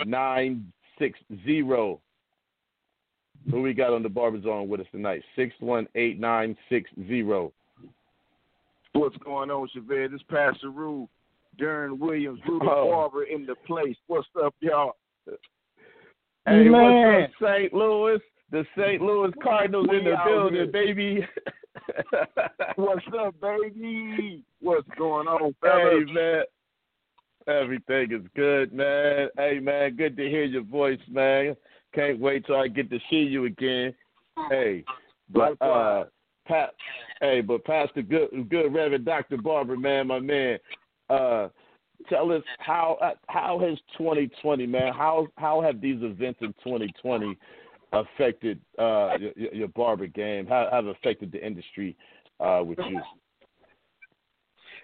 [0.05, 2.01] nine six zero.
[3.53, 5.23] Who we got on the barber zone with us tonight?
[5.37, 7.53] Six one eight nine six zero.
[8.95, 10.11] What's going on, Chevette?
[10.11, 11.09] This Pastor Rue.
[11.61, 12.91] Darren Williams, Rudy oh.
[12.91, 13.97] Barber in the place.
[14.07, 14.97] What's up, y'all?
[16.47, 16.73] Hey, Man.
[16.73, 17.75] what's up, St.
[17.75, 18.21] Louis?
[18.51, 19.01] The St.
[19.01, 20.67] Louis Cardinals we in the building, here.
[20.67, 21.27] baby.
[22.77, 24.43] what's up, baby?
[24.61, 26.05] What's going on, fellas?
[26.07, 26.43] Hey, man.
[27.49, 29.29] Everything is good, man.
[29.37, 31.57] Hey, man, good to hear your voice, man.
[31.95, 33.95] Can't wait till I get to see you again.
[34.49, 34.85] Hey,
[35.31, 36.05] but uh,
[36.47, 36.75] Pat,
[37.21, 40.59] hey, but Pastor Good, Good Reverend Doctor Barber, man, my man.
[41.11, 41.49] Uh,
[42.09, 44.93] tell us how uh, how has 2020, man?
[44.93, 47.37] How how have these events in 2020
[47.93, 50.47] affected uh, your, your barber game?
[50.47, 51.97] How have affected the industry
[52.41, 53.01] uh, with you?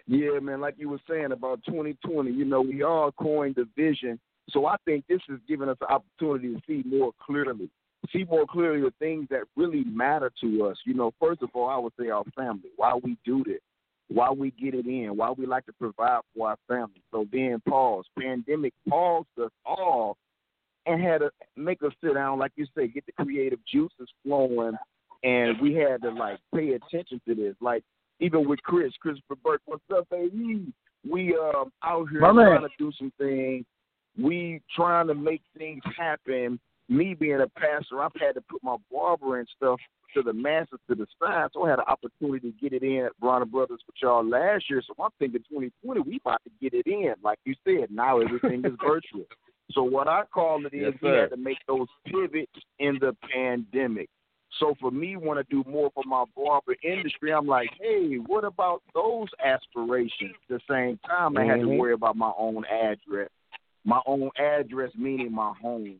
[0.06, 4.18] Yeah, man, like you were saying about 2020, you know, we all coined the vision.
[4.48, 7.68] So I think this has given us an opportunity to see more clearly,
[8.10, 10.78] see more clearly the things that really matter to us.
[10.86, 13.60] You know, first of all, I would say our family, why we do this
[14.08, 17.02] why we get it in, why we like to provide for our family.
[17.10, 18.04] So then pause.
[18.18, 20.16] Pandemic paused us all
[20.86, 24.76] and had to make us sit down, like you say, get the creative juices flowing
[25.24, 27.54] and we had to like pay attention to this.
[27.60, 27.84] Like
[28.20, 30.72] even with Chris, Christopher Burke, what's up, baby?
[31.08, 32.62] We um out here My trying man.
[32.62, 33.64] to do some things.
[34.18, 36.58] We trying to make things happen.
[36.88, 39.78] Me being a pastor, I've had to put my barber and stuff
[40.14, 41.48] to the masses to the side.
[41.52, 44.64] So I had an opportunity to get it in at Bronner Brothers with y'all last
[44.70, 44.82] year.
[44.86, 47.14] So I'm thinking 2020, we about to get it in.
[47.22, 49.24] Like you said, now everything is virtual.
[49.72, 53.14] So what I call it is yes, we had to make those pivots in the
[53.30, 54.08] pandemic.
[54.58, 58.44] So for me, want to do more for my barber industry, I'm like, hey, what
[58.44, 60.34] about those aspirations?
[60.50, 61.76] At the same time, I had to mm-hmm.
[61.76, 63.28] worry about my own address.
[63.84, 65.96] My own address meaning my home.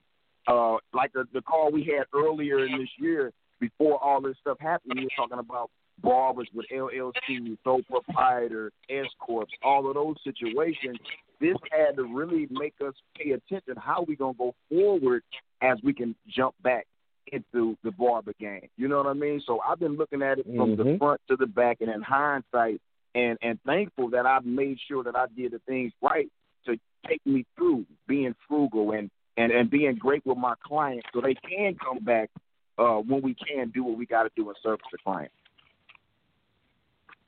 [0.47, 4.59] Uh, like the, the call we had earlier in this year, before all this stuff
[4.61, 5.71] happened, we were talking about
[6.03, 10.99] barbers with LLC, sole proprietor, S corps, all of those situations.
[11.41, 15.23] This had to really make us pay attention how we gonna go forward
[15.63, 16.87] as we can jump back
[17.33, 18.69] into the barber game.
[18.77, 19.43] You know what I mean?
[19.47, 20.93] So I've been looking at it from mm-hmm.
[20.93, 22.81] the front to the back, and in hindsight,
[23.15, 26.31] and and thankful that I made sure that I did the things right
[26.67, 31.21] to take me through being frugal and and and being great with my clients so
[31.21, 32.31] they can come back
[32.79, 35.31] uh, when we can do what we got to do and service the client.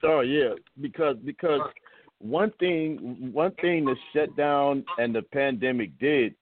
[0.02, 1.60] Oh yeah, because because
[2.20, 6.34] one thing one thing the shutdown and the pandemic did,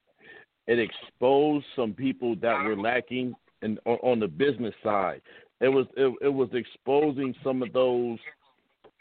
[0.66, 5.20] it exposed some people that were lacking in, on, on the business side.
[5.60, 8.18] It was it, it was exposing some of those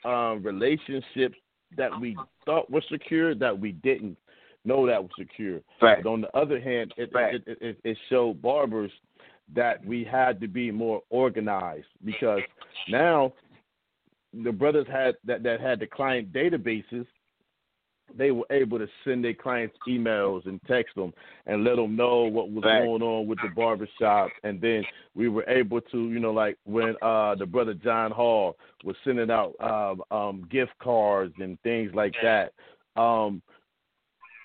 [0.06, 1.38] um, relationships
[1.76, 4.18] that we thought were secure that we didn't
[4.66, 5.62] know that was secure.
[6.04, 8.92] But on the other hand, it it, it, it, it showed barbers
[9.56, 12.42] that we had to be more organized because
[12.90, 13.34] now
[14.44, 17.06] the brothers had that that had the client databases
[18.16, 21.14] they were able to send their clients emails and text them
[21.46, 22.84] and let them know what was Right.
[22.86, 24.86] going on with the barbershop and then
[25.16, 29.30] we were able to you know like when uh the brother john hall was sending
[29.32, 32.54] out um um gift cards and things like that
[32.96, 33.42] um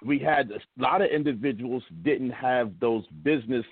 [0.05, 3.64] we had a lot of individuals didn't have those business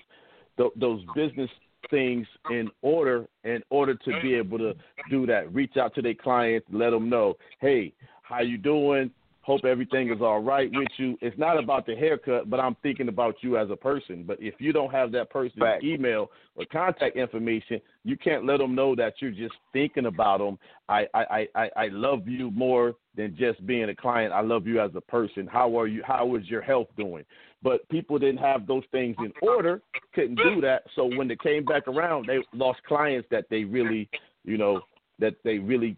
[0.57, 1.49] th- those business
[1.89, 4.73] things in order in order to be able to
[5.09, 5.51] do that.
[5.53, 7.93] Reach out to their clients let them know hey
[8.23, 9.11] how you doing?
[9.41, 11.17] Hope everything is all right with you.
[11.19, 14.23] It's not about the haircut but i'm thinking about you as a person.
[14.25, 15.83] But if you don't have that person's Fact.
[15.83, 20.57] email or contact information you can't let them know that you're just thinking about them
[20.87, 24.31] i i i i I love you more than just being a client.
[24.31, 25.45] I love you as a person.
[25.45, 27.25] How are you how is your health doing
[27.63, 29.81] but people didn't have those things in order,
[30.13, 30.83] couldn't do that.
[30.95, 34.09] So when they came back around, they lost clients that they really,
[34.43, 34.81] you know,
[35.19, 35.95] that they really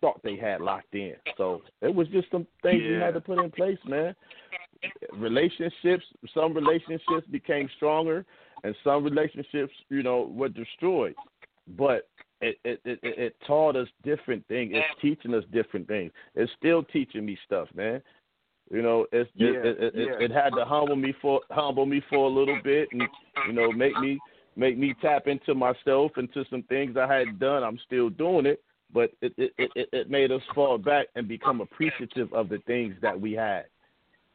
[0.00, 1.14] thought they had locked in.
[1.36, 3.06] So it was just some things we Yeah.
[3.06, 4.14] had to put in place, man.
[5.12, 8.24] Relationships, some relationships became stronger,
[8.62, 11.16] and some relationships, you know, were destroyed.
[11.76, 12.08] But
[12.40, 14.72] it, it it it taught us different things.
[14.74, 16.12] It's teaching us different things.
[16.34, 18.02] It's still teaching me stuff, man.
[18.70, 20.24] You know, it's Yeah, it, it, it, yeah.
[20.24, 23.02] it had to humble me for humble me for a little bit, and
[23.46, 24.18] you know, make me
[24.56, 27.62] make me tap into myself into some things I hadn't done.
[27.62, 28.62] I'm still doing it,
[28.92, 32.94] but it it, it, it made us fall back and become appreciative of the things
[33.02, 33.66] that we had.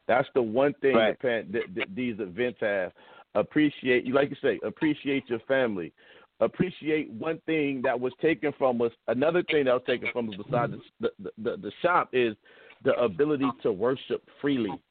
[0.07, 1.17] That's the one thing Right.
[1.19, 2.91] the pan, that, that these events have.
[3.33, 5.93] Appreciate you, like you say, appreciate your family.
[6.41, 8.91] Appreciate one thing that was taken from us.
[9.07, 12.35] Another thing that was taken from us besides the the, the, the shop is
[12.83, 14.81] the ability to worship freely.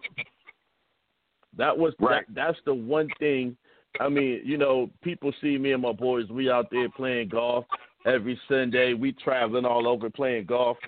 [1.57, 2.25] That was Right.
[2.29, 3.57] that, that's the one thing.
[3.99, 6.29] I mean, you know, people see me and my boys.
[6.31, 7.67] We out there playing golf
[8.07, 8.95] every Sunday.
[8.95, 10.79] We traveling all over playing golf,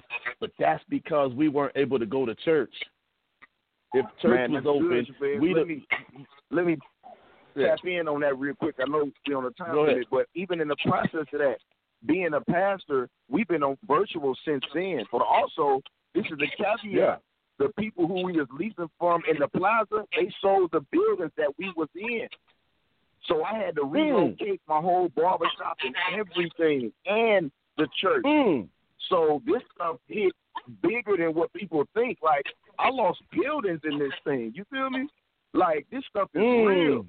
[0.41, 2.75] but that's because we weren't able to go to church.
[3.93, 5.87] If church Man, was open, good, we let me
[6.51, 6.79] let me
[7.55, 7.77] Yeah.
[7.77, 8.77] tap in on that real quick.
[8.81, 11.59] I know we're on a time limit, but even in the process of that,
[12.07, 15.05] being a pastor, we've been on virtual since then.
[15.11, 15.83] But also,
[16.15, 16.79] this is the caveat.
[16.85, 17.17] Yeah.
[17.59, 21.53] The people who we was leasing from in the plaza, they sold the buildings that
[21.59, 22.27] we was in.
[23.29, 23.93] So I had to Hmm.
[23.93, 28.25] relocate my whole barbershop and everything and the church.
[28.25, 28.69] Mm.
[29.09, 30.33] So this stuff hit
[30.83, 32.19] bigger than what people think.
[32.23, 32.45] Like
[32.79, 34.53] I lost buildings in this thing.
[34.55, 35.07] You feel me?
[35.55, 36.67] Like this stuff is Mm.
[36.67, 37.07] real.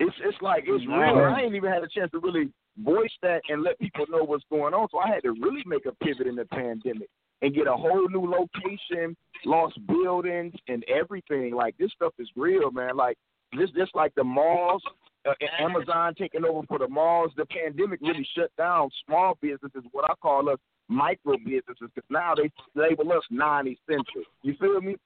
[0.00, 1.18] It's it's like it's real.
[1.34, 2.52] I ain't even had a chance to really
[2.82, 4.88] voice that and let people know what's going on.
[4.90, 7.08] So I had to really make a pivot in the pandemic
[7.42, 11.54] and get a whole new location, lost buildings and everything.
[11.54, 12.96] Like this stuff is real, man.
[12.96, 13.16] Like
[13.56, 14.82] this just like the malls,
[15.28, 17.32] uh, Amazon taking over for the malls.
[17.36, 20.58] The pandemic really shut down small businesses, what I call us
[20.88, 24.22] micro businesses, because now they label us non-essential.
[24.42, 24.96] You feel me?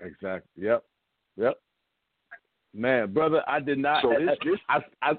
[0.00, 0.64] Exactly.
[0.64, 0.84] Yep.
[1.36, 1.54] Yep.
[2.72, 4.02] Man, brother, I did not.
[4.02, 5.12] So this- I, I,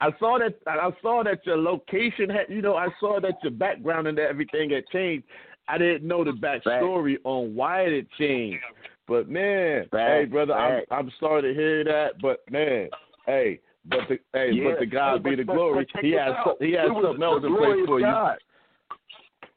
[0.00, 0.54] I saw that.
[0.66, 2.46] I saw that your location had.
[2.48, 5.26] You know, I saw that your background and everything had changed.
[5.68, 8.62] I didn't know the backstory on why it changed.
[9.08, 10.82] But man, hey, Fact, brother, I'm.
[10.90, 12.20] I'm sorry to hear that.
[12.20, 12.88] But man,
[13.26, 14.70] hey, but the hey, Yeah.
[14.70, 15.74] but the God Hey, be but- the but- glory.
[15.84, 16.44] but check he has out.
[16.44, 18.06] so- he has It was something else in place of for you.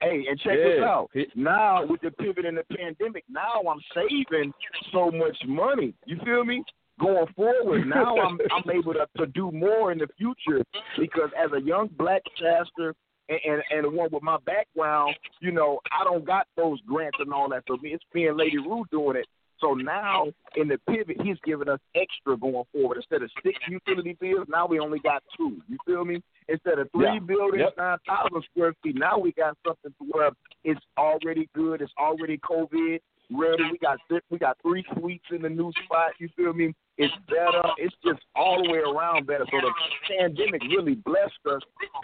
[0.02, 1.10] Hey, and check this out.
[1.36, 4.54] Now with the pivot in the pandemic, now I'm saving
[4.94, 5.94] so much money.
[6.06, 6.64] You feel me?
[7.00, 10.64] Going forward, now I'm I'm able to, to do more in the future
[10.97, 12.93] because as a young black pastor
[13.30, 17.34] and, and and one with my background, you know, I don't got those grants and
[17.34, 17.64] all that.
[17.68, 19.26] So me, it's me and Lady Rue doing it.
[19.62, 22.97] So now in the pivot, he's giving us extra going forward.
[22.97, 25.62] Instead of six utility bills, now we only got two.
[25.68, 26.22] You feel me?
[26.47, 27.20] Instead of three Yeah.
[27.20, 27.78] buildings, Yep.
[27.78, 30.32] nine thousand square feet, now we got something to where
[30.64, 31.82] it's already good.
[31.82, 33.00] It's already COVID
[33.32, 33.64] ready.
[33.72, 36.12] We got we got three suites in the new spot.
[36.20, 36.74] You feel me?
[37.00, 37.64] It's better.
[37.78, 39.45] It's just all the way around better.
[39.50, 39.72] So the
[40.18, 41.62] pandemic really blessed us,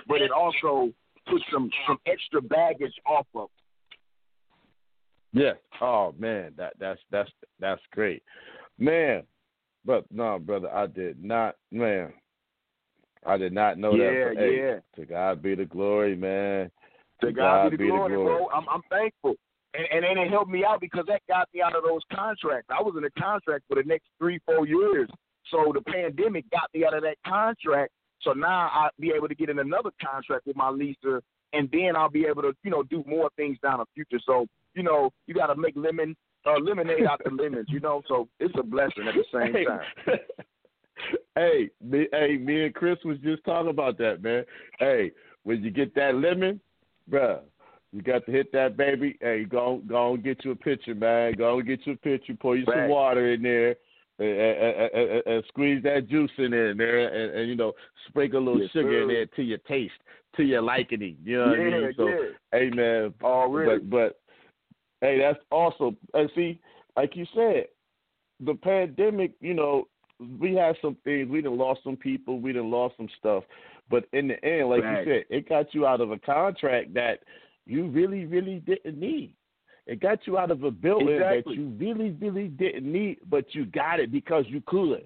[0.07, 0.89] but it also
[1.27, 3.49] put some some extra baggage off of.
[5.33, 5.53] Yeah.
[5.81, 7.29] Oh man, that that's that's
[7.59, 8.23] that's great,
[8.79, 9.23] man.
[9.83, 12.13] But no, brother, I did not, man.
[13.25, 14.37] I did not know Yeah, that.
[14.37, 14.79] Hey, yeah.
[14.95, 16.71] To God be the glory, man.
[17.21, 18.47] To God, be the glory, bro.
[18.47, 19.35] I'm I'm thankful.
[19.77, 22.69] And, and and it helped me out because that got me out of those contracts.
[22.69, 25.09] I was in a contract for the next three, four years.
[25.51, 27.91] So the pandemic got me out of that contract.
[28.21, 31.21] So now I'll be able to get in another contract with my leaser,
[31.53, 34.21] and then I'll be able to, you know, do more things down the future.
[34.25, 36.15] So, you know, you got to make lemon,
[36.45, 38.01] uh, lemonade out the lemons, you know.
[38.07, 39.65] So it's a blessing at the same Hey.
[39.65, 39.85] time.
[41.35, 44.45] hey, me, hey, me and Chris was just talking about that, man.
[44.79, 45.11] Hey,
[45.43, 46.59] when you get that lemon,
[47.09, 47.41] bruh,
[47.95, 49.17] you got to hit that baby.
[49.21, 51.33] Hey, go go and get you a pitcher, man.
[51.37, 52.33] Go and get you a pitcher.
[52.37, 53.77] Pour you some water in there.
[54.17, 57.73] And, and, and, and- squeeze that juice in there, there and, and you know
[58.07, 59.93] sprinkle a little Yes, sugar in there to your taste,
[60.37, 61.17] to your liking.
[61.23, 61.93] You know what I yeah, mean?
[61.97, 62.15] So, yeah.
[62.53, 63.79] hey man, Already.
[63.83, 64.19] but but
[65.01, 66.59] hey, that's also and see,
[66.95, 67.65] like you said,
[68.39, 69.31] the pandemic.
[69.41, 69.87] You know,
[70.39, 71.29] we had some things.
[71.29, 72.39] We done lost some people.
[72.39, 73.43] We done lost some stuff.
[73.89, 75.05] But in the end, like Right.
[75.05, 77.19] you said, it got you out of a contract that
[77.65, 79.33] you really, really didn't need.
[79.87, 81.55] It got you out of a building Exactly.
[81.55, 85.05] that you really, really didn't need, but you got it because you could.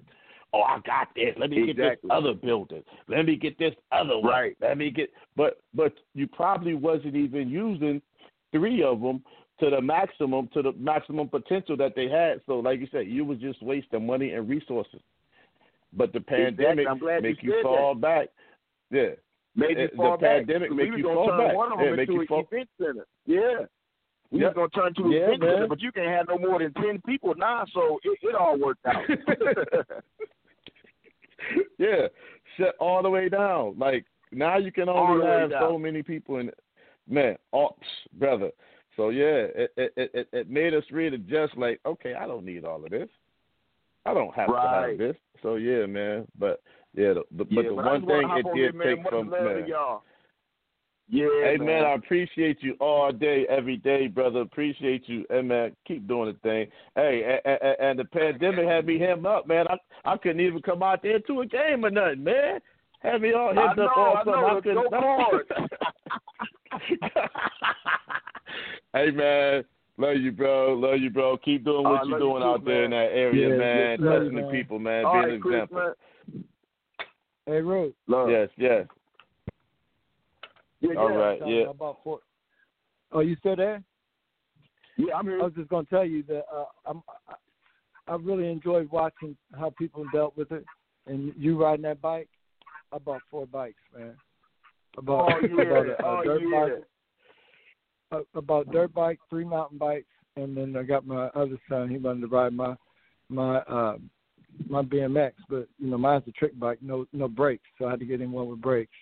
[0.52, 1.34] Oh, I got this.
[1.38, 2.08] Let me get Exactly.
[2.08, 2.82] this other building.
[3.08, 4.32] Let me get this other one.
[4.32, 4.56] Right.
[4.60, 5.10] Let me get.
[5.36, 8.02] But but you probably wasn't even using
[8.50, 9.22] three of them
[9.60, 12.40] to the maximum to the maximum potential that they had.
[12.46, 15.00] So like you said, you was just wasting money and resources.
[15.92, 18.28] But the pandemic I'm make you fall back.
[18.90, 19.10] Yeah.
[19.56, 20.46] Made Uh, you the fall back.
[20.46, 21.54] pandemic make you fall back.
[21.54, 23.06] one of Yeah, them make into you an fall- event center.
[23.26, 23.66] Yeah.
[24.30, 24.54] We Yep.
[24.54, 25.54] was gonna turn to an Yeah, event man.
[25.54, 28.56] center, but you can't have no more than ten people now, so it, it all
[28.58, 29.04] worked out.
[31.78, 32.06] yeah,
[32.56, 33.78] shut all the way down.
[33.78, 35.62] Like now you can only have down.
[35.62, 36.50] so many people in
[37.08, 38.50] man, ops, brother.
[38.96, 42.64] So yeah, it, it it it made us really just like, okay, I don't need
[42.64, 43.08] all of this.
[44.06, 45.16] I don't have to have this.
[45.42, 46.26] So yeah, man.
[46.38, 46.60] But
[46.94, 49.44] yeah, the, the, yeah, but the but one thing it did here, take from love
[49.44, 49.66] man.
[49.68, 50.02] y'all.
[51.12, 51.66] Yeah, Hey man.
[51.66, 54.40] man, I appreciate you all day, every day, brother.
[54.42, 56.68] Appreciate you, and man, keep doing the thing.
[56.94, 59.66] Hey, and, and, and the pandemic had me hemmed up, man.
[59.68, 62.60] I I couldn't even come out there to a game or nothing, man.
[63.00, 64.36] Had me all I hemmed know, up all I summer.
[64.54, 64.60] know.
[64.62, 64.90] couldn't.
[64.90, 65.46] Go hard.
[68.94, 69.64] hey man,
[69.96, 70.74] love you, bro.
[70.74, 71.36] Love you, bro.
[71.38, 73.56] Keep doing what I you're love you doing too, out there in that area, Yeah,
[73.56, 73.98] man.
[74.00, 75.04] yes, Touching the people, man.
[75.04, 75.78] All Being right, an Chris, example.
[75.78, 75.94] man.
[77.50, 77.92] Hey, Rose.
[78.06, 78.30] Love.
[78.30, 78.86] Yes, yes.
[80.80, 81.16] Yeah, All yeah.
[81.16, 81.70] right, yeah.
[81.70, 82.20] About four.
[83.10, 83.82] Oh, you still there?
[84.96, 88.88] Yeah, I'm I was just gonna tell you that uh, I'm, I, I really enjoyed
[88.92, 90.64] watching how people dealt with it,
[91.08, 92.28] and you riding that bike.
[92.92, 94.14] I bought four bikes, man.
[94.96, 96.68] I bought, Oh, I bought a, a Oh, dirt yeah.
[98.12, 101.88] bike, a- about dirt bike, three mountain bikes, and then I got my other son.
[101.88, 102.76] He wanted to ride my
[103.28, 103.96] my uh,
[104.68, 108.00] my BMX, but you know mine's a trick bike, no no brakes, so I had
[108.00, 108.92] to get him one with brakes.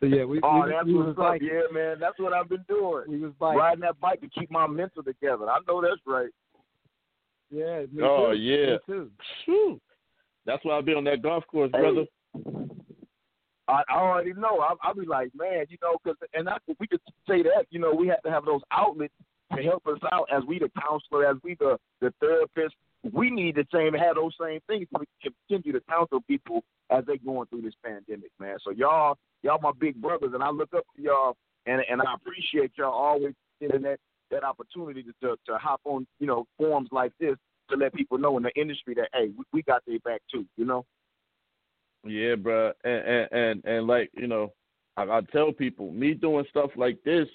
[0.00, 1.40] So yeah, we Oh, we, that's we was what's up.
[1.40, 1.96] Yeah, man.
[2.00, 3.04] That's what I've been doing.
[3.08, 3.58] We was biking.
[3.58, 5.48] Riding that bike to keep my mental together.
[5.48, 6.30] I know that's right.
[7.50, 7.82] Yeah.
[7.92, 8.38] Me Oh, too.
[8.38, 8.72] yeah.
[8.72, 9.10] Me too.
[9.44, 9.80] Phew.
[10.46, 11.80] That's why I'll be on that golf course, Hey.
[11.80, 12.06] brother.
[13.68, 14.58] I, I already know.
[14.58, 17.78] I, I'll be like, man, you know, because and I, we could say that, you
[17.78, 19.14] know, we have to have those outlets
[19.54, 22.74] to help us out as we the counselor, as we the the therapist.
[23.10, 27.04] We need the same have those same things so we continue to counsel people as
[27.06, 28.58] they're going through this pandemic, man.
[28.62, 31.36] So y'all, y'all my big brothers, and I look up to y'all,
[31.66, 33.98] and and I appreciate y'all always giving that
[34.30, 37.36] that opportunity to, to to hop on, you know, forums like this
[37.70, 40.46] to let people know in the industry that hey, we, we got their back too,
[40.56, 40.84] you know.
[42.04, 44.52] Yeah, bro, and and and, and like you know,
[44.96, 47.28] I, I tell people, me doing stuff like this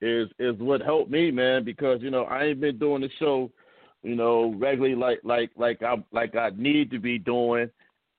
[0.00, 3.50] is is what helped me, man, because you know I ain't been doing the show,
[4.02, 7.70] you know, regularly like like like I like I need to be doing,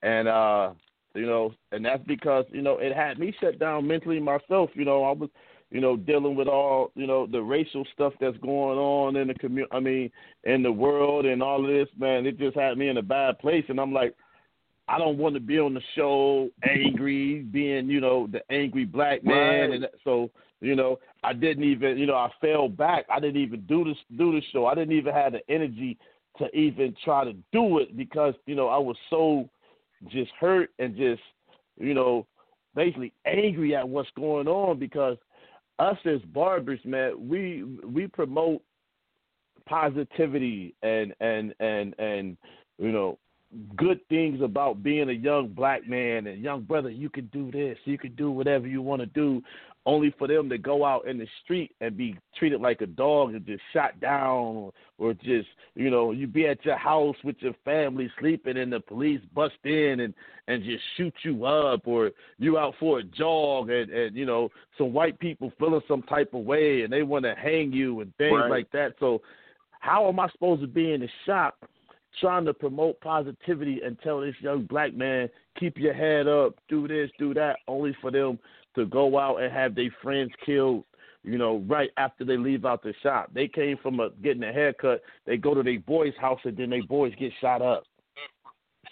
[0.01, 0.71] and uh,
[1.15, 4.69] you know, and that's because you know it had me shut down mentally myself.
[4.73, 5.29] You know, I was,
[5.71, 9.33] you know, dealing with all you know the racial stuff that's going on in the
[9.35, 9.71] community.
[9.71, 10.11] I mean,
[10.43, 12.25] in the world and all of this, man.
[12.25, 14.15] It just had me in a bad place, and I'm like.
[14.91, 19.23] I don't want to be on the show angry, being you know the angry black
[19.23, 19.71] man, Right.
[19.73, 23.05] and so you know I didn't even you know I fell back.
[23.09, 24.65] I didn't even do this do the show.
[24.65, 25.97] I didn't even have the energy
[26.37, 29.49] to even try to do it because you know I was so
[30.07, 31.21] just hurt and just
[31.77, 32.25] you know
[32.75, 35.17] basically angry at what's going on because
[35.79, 38.61] us as barbers, man, we we promote
[39.67, 42.37] positivity and and and and
[42.77, 43.17] you know
[43.77, 46.89] good things about being a young black man and young brother.
[46.89, 47.77] You can do this.
[47.85, 49.41] You can do whatever you want to do.
[49.85, 53.33] Only for them to go out in the street and be treated like a dog
[53.33, 57.55] and just shot down, or just you know you be at your house with your
[57.65, 60.13] family sleeping and the police bust in and
[60.47, 64.49] and just shoot you up, or you out for a jog and and you know
[64.77, 68.15] some white people feeling some type of way and they want to hang you and
[68.17, 68.49] things Right.
[68.49, 68.93] like that.
[68.99, 69.21] So
[69.79, 71.57] how am I supposed to be in the shop
[72.19, 76.87] trying to promote positivity and tell this young black man, keep your head up, do
[76.87, 78.39] this, do that, only for them
[78.75, 80.83] to go out and have their friends killed,
[81.23, 83.31] you know, right after they leave out the shop.
[83.33, 86.69] They came from a, getting a haircut, they go to their boy's house and then
[86.69, 87.83] their boys get shot up.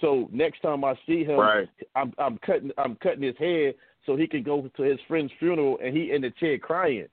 [0.02, 1.70] So next time I see him, Right.
[1.96, 3.74] I'm I'm cutting I'm cutting his hair
[4.06, 7.08] so he can go to his friend's funeral and he in the chair crying.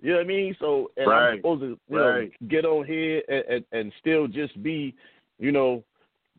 [0.00, 0.56] You know what I mean?
[0.58, 1.38] So and I'm Right.
[1.38, 2.32] supposed to you Right.
[2.40, 4.94] know get on here and, and and still just be,
[5.38, 5.84] you know,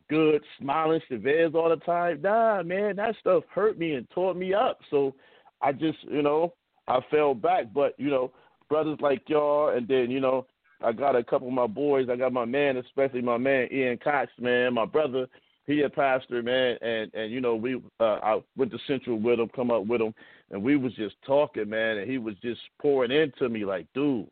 [0.08, 2.20] good, smiling Chavez all the time.
[2.22, 4.78] Nah, man, that stuff hurt me and tore me up.
[4.90, 5.14] So
[5.60, 6.54] I just, you know,
[6.88, 7.72] I fell back.
[7.72, 8.32] But, you know,
[8.68, 10.46] brothers like y'all and then, you know,
[10.82, 12.08] I got a couple of my boys.
[12.10, 15.26] I got my man, especially my man Ian Cox, man, my brother.
[15.66, 19.40] He a pastor, man, and and you know we uh, I went to Central with
[19.40, 20.14] him, come up with him,
[20.50, 24.28] and we was just talking, man, and he was just pouring into me like, dude,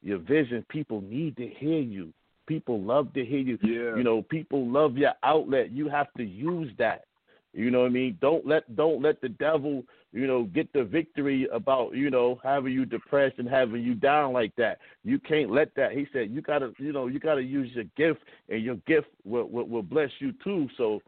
[0.00, 2.12] your vision, people need to hear you.
[2.50, 3.56] People love to hear you.
[3.62, 3.94] Yeah.
[3.94, 5.70] You know, people love your outlet.
[5.70, 7.04] You have to use that.
[7.52, 8.18] You know what I mean?
[8.20, 12.72] Don't let don't let the devil, you know, get the victory about, you know, having
[12.72, 14.78] you depressed and having you down like that.
[15.04, 15.92] You can't let that.
[15.92, 19.48] He said you gotta, you know, you gotta use your gift and your gift will
[19.48, 20.68] will, will bless you too.
[20.76, 20.98] So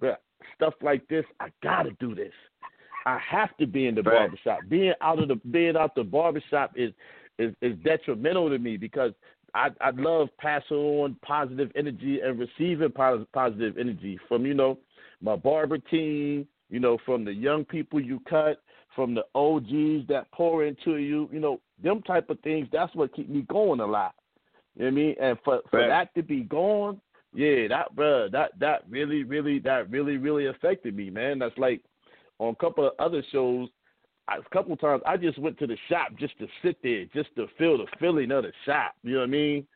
[0.00, 0.22] but
[0.54, 2.32] stuff like this, I gotta do this.
[3.04, 4.30] I have to be in the Right.
[4.30, 4.60] barbershop.
[4.70, 6.94] Being out of the being out the barbershop is
[7.38, 9.12] is is detrimental to me because
[9.56, 14.78] I I love passing on positive energy and receiving positive energy from you know
[15.22, 18.62] my barber team, you know from the young people you cut,
[18.94, 22.68] from the OGs that pour into you, you know them type of things.
[22.70, 24.14] That's what keep me going a lot.
[24.76, 25.14] You know what I mean?
[25.20, 25.88] And for for Right.
[25.88, 27.00] that to be gone,
[27.34, 31.38] yeah, that bruh, that that really really that really really affected me, man.
[31.38, 31.80] That's like
[32.38, 33.70] on a couple of other shows
[34.28, 37.04] I- a couple of times I just went to the shop just to sit there,
[37.14, 38.94] just to feel the feeling of the shop.
[39.02, 39.66] You know what I mean?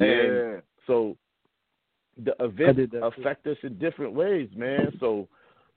[0.00, 0.06] Yeah.
[0.06, 1.16] And so
[2.22, 3.04] the I event did too.
[3.04, 4.96] affect us in different ways, man.
[5.00, 5.28] So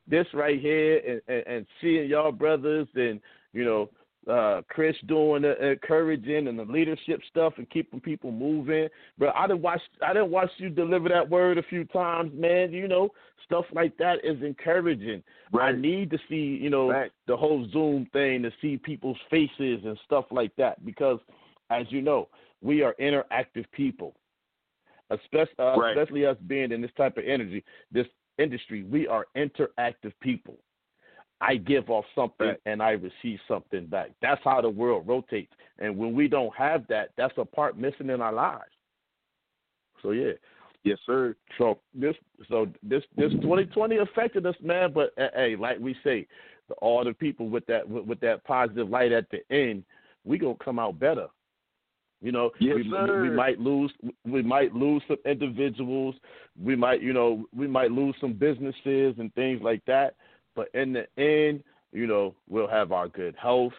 [0.08, 3.20] this right here and, and, and seeing y'all brothers and
[3.54, 3.90] you know
[4.28, 8.90] uh Chris doing the encouraging and the leadership stuff and keeping people moving.
[9.18, 12.72] But I didn't watch I didn't watch you deliver that word a few times, man.
[12.74, 13.10] You know,
[13.46, 15.24] stuff like that is encouraging.
[15.52, 15.74] Right.
[15.74, 17.12] I need to see, you know, Right.
[17.28, 21.20] the whole Zoom thing to see people's faces and stuff like that because
[21.70, 22.30] as you know,
[22.62, 24.16] we are interactive people.
[25.10, 25.98] Especially, uh, Right.
[25.98, 28.08] especially us being in this type of energy, this
[28.38, 30.58] industry, we are interactive people.
[31.40, 32.62] I give off something Right.
[32.66, 34.12] and I receive something back.
[34.22, 35.54] That's how the world rotates.
[35.80, 38.72] And when we don't have that, that's a part missing in our lives.
[40.02, 40.34] So yeah.
[40.84, 41.36] Yes, sir.
[41.58, 42.16] So this
[42.50, 44.94] so this this 2020 affected us, man.
[44.94, 46.28] But uh, hey, like we say,
[46.70, 49.84] the, all the people with that with, with that positive light at the end,
[50.24, 51.28] we gonna come out better.
[52.22, 53.92] You know, Yes, we, we might lose
[54.26, 56.16] we might lose some individuals.
[56.62, 60.16] We might you know we might lose some businesses and things like that.
[60.58, 63.74] But in the end, you know, we'll have our good health,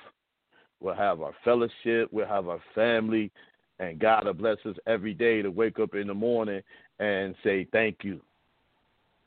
[0.80, 3.32] we'll have our fellowship, we'll have our family,
[3.80, 6.62] and God will bless us every day to wake up in the morning
[7.00, 8.20] and say thank you.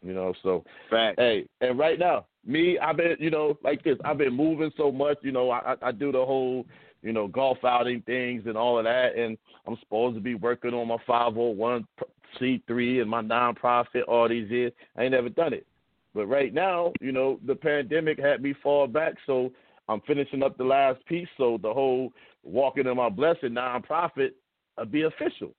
[0.02, 1.20] You know, so Fact.
[1.20, 3.97] hey, and right now, me, I've been, you know, like this.
[4.06, 5.18] I've been moving so much.
[5.22, 6.66] You know, I, I do the whole,
[7.04, 9.38] you know, golf outing things and all of that, and
[9.68, 14.72] I'm supposed to be working on my 501c3 and my nonprofit all these years.
[14.95, 15.68] I ain't never done it,
[16.14, 19.51] but right now, you know, the pandemic had me fall back, so
[19.88, 21.28] I'm finishing up the last piece.
[21.38, 22.12] So the whole
[22.43, 24.32] walking in my blessing nonprofit
[24.78, 25.53] will be official.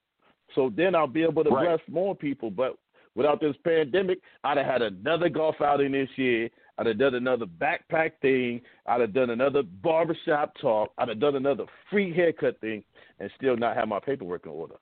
[0.54, 1.66] So then I'll be able to Right.
[1.66, 2.50] bless more people.
[2.50, 2.76] But
[3.14, 6.50] without this pandemic, I'd have had another golf outing this year.
[6.78, 8.62] I'd have done another backpack thing.
[8.86, 10.92] I'd have done another barbershop talk.
[10.98, 12.84] I'd have done another free haircut thing,
[13.18, 14.76] and still not have my paperwork in order.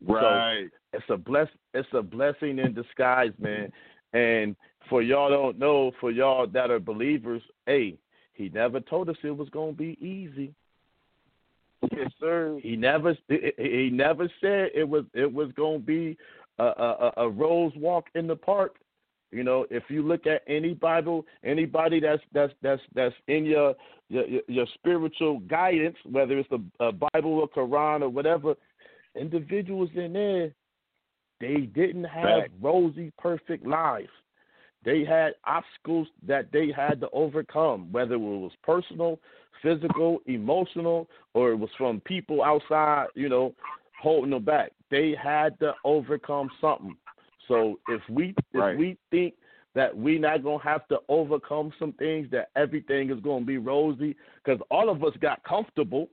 [0.00, 0.68] Right.
[0.92, 1.48] It's a bless.
[1.74, 3.72] It's a blessing in disguise, man.
[4.12, 4.56] And
[4.88, 7.98] for y'all don't know, for y'all that are believers, hey,
[8.32, 10.54] he never told us it was gonna be easy.
[11.92, 12.58] yes, sir.
[12.62, 16.16] He never he never said it was it was going to be
[16.58, 18.76] a, a a rose walk in the park.
[19.30, 23.74] You know, if you look at any Bible, anybody that's that's that's that's in your
[24.08, 26.48] your, your- spiritual guidance, whether it's
[26.80, 28.54] a Bible or Quran or whatever,
[29.14, 30.52] individuals in there
[31.40, 34.08] They didn't have rosy, perfect lives.
[34.84, 39.18] They had obstacles that they had to overcome, whether it was personal,
[39.62, 43.54] physical, emotional, or it was from people outside, you know,
[44.00, 44.72] holding them back.
[44.90, 46.96] They had to overcome something.
[47.48, 48.76] So if we if Right.
[48.76, 49.34] we think
[49.74, 54.16] that we not gonna have to overcome some things, that everything is gonna be rosy,
[54.42, 56.08] because all of us got comfortable.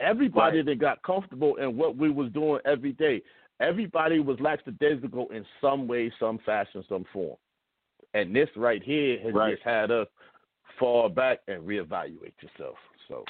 [0.00, 0.66] Everybody Right.
[0.66, 3.22] that got comfortable in what we was doing every day.
[3.64, 7.36] Everybody was lackadaisical in some way, some fashion, some form.
[8.12, 9.52] And this right here has Right.
[9.52, 10.08] just had us
[10.78, 12.76] fall back and reevaluate yourself.
[13.08, 13.24] So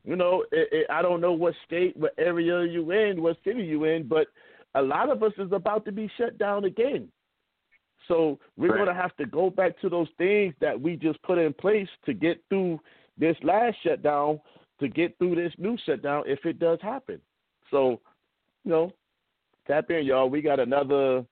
[0.04, 3.64] You know, it, it, I don't know what state, what area you in, what city
[3.64, 4.28] you in, but
[4.76, 7.10] a lot of us is about to be shut down again.
[8.08, 8.76] So we're Right.
[8.76, 11.90] going to have to go back to those things that we just put in place
[12.06, 12.80] to get through
[13.18, 14.40] this last shutdown,
[14.80, 17.20] to get through this new shutdown if it does happen.
[17.70, 18.00] So,
[18.68, 18.92] you know,
[19.66, 20.30] tap in, y'all.
[20.30, 21.26] We got another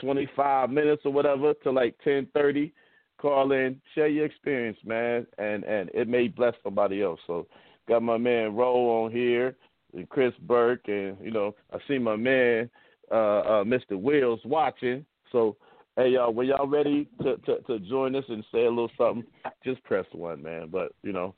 [0.00, 2.72] 25 minutes or whatever to like 10:30.
[3.20, 7.20] Call in, share your experience, man, and and it may bless somebody else.
[7.26, 7.46] So,
[7.86, 9.56] got my man Roll on here,
[9.92, 12.70] and Chris Burke, and you know, I see my man
[13.10, 14.00] uh, uh, Mr.
[14.00, 15.04] Wills watching.
[15.32, 15.56] So,
[15.96, 19.24] hey y'all, when y'all ready to, to to join us and say a little something,
[19.64, 20.68] just press one, man.
[20.72, 21.34] But you know.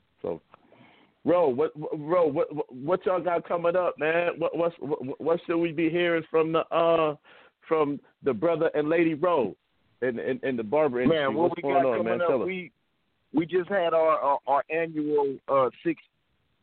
[1.23, 4.31] Ro, what, Ro, what, what, what y'all got coming up, man?
[4.37, 7.15] What, what's, what, what should we be hearing from the, uh,
[7.67, 9.55] from the brother and lady Ro,
[10.01, 11.23] in, in, in the barber industry?
[11.23, 12.21] Man, what What's we going got on, coming man?
[12.21, 12.27] up?
[12.27, 12.47] Tell us.
[12.47, 12.71] We
[13.33, 16.01] we just had our our, our annual uh, six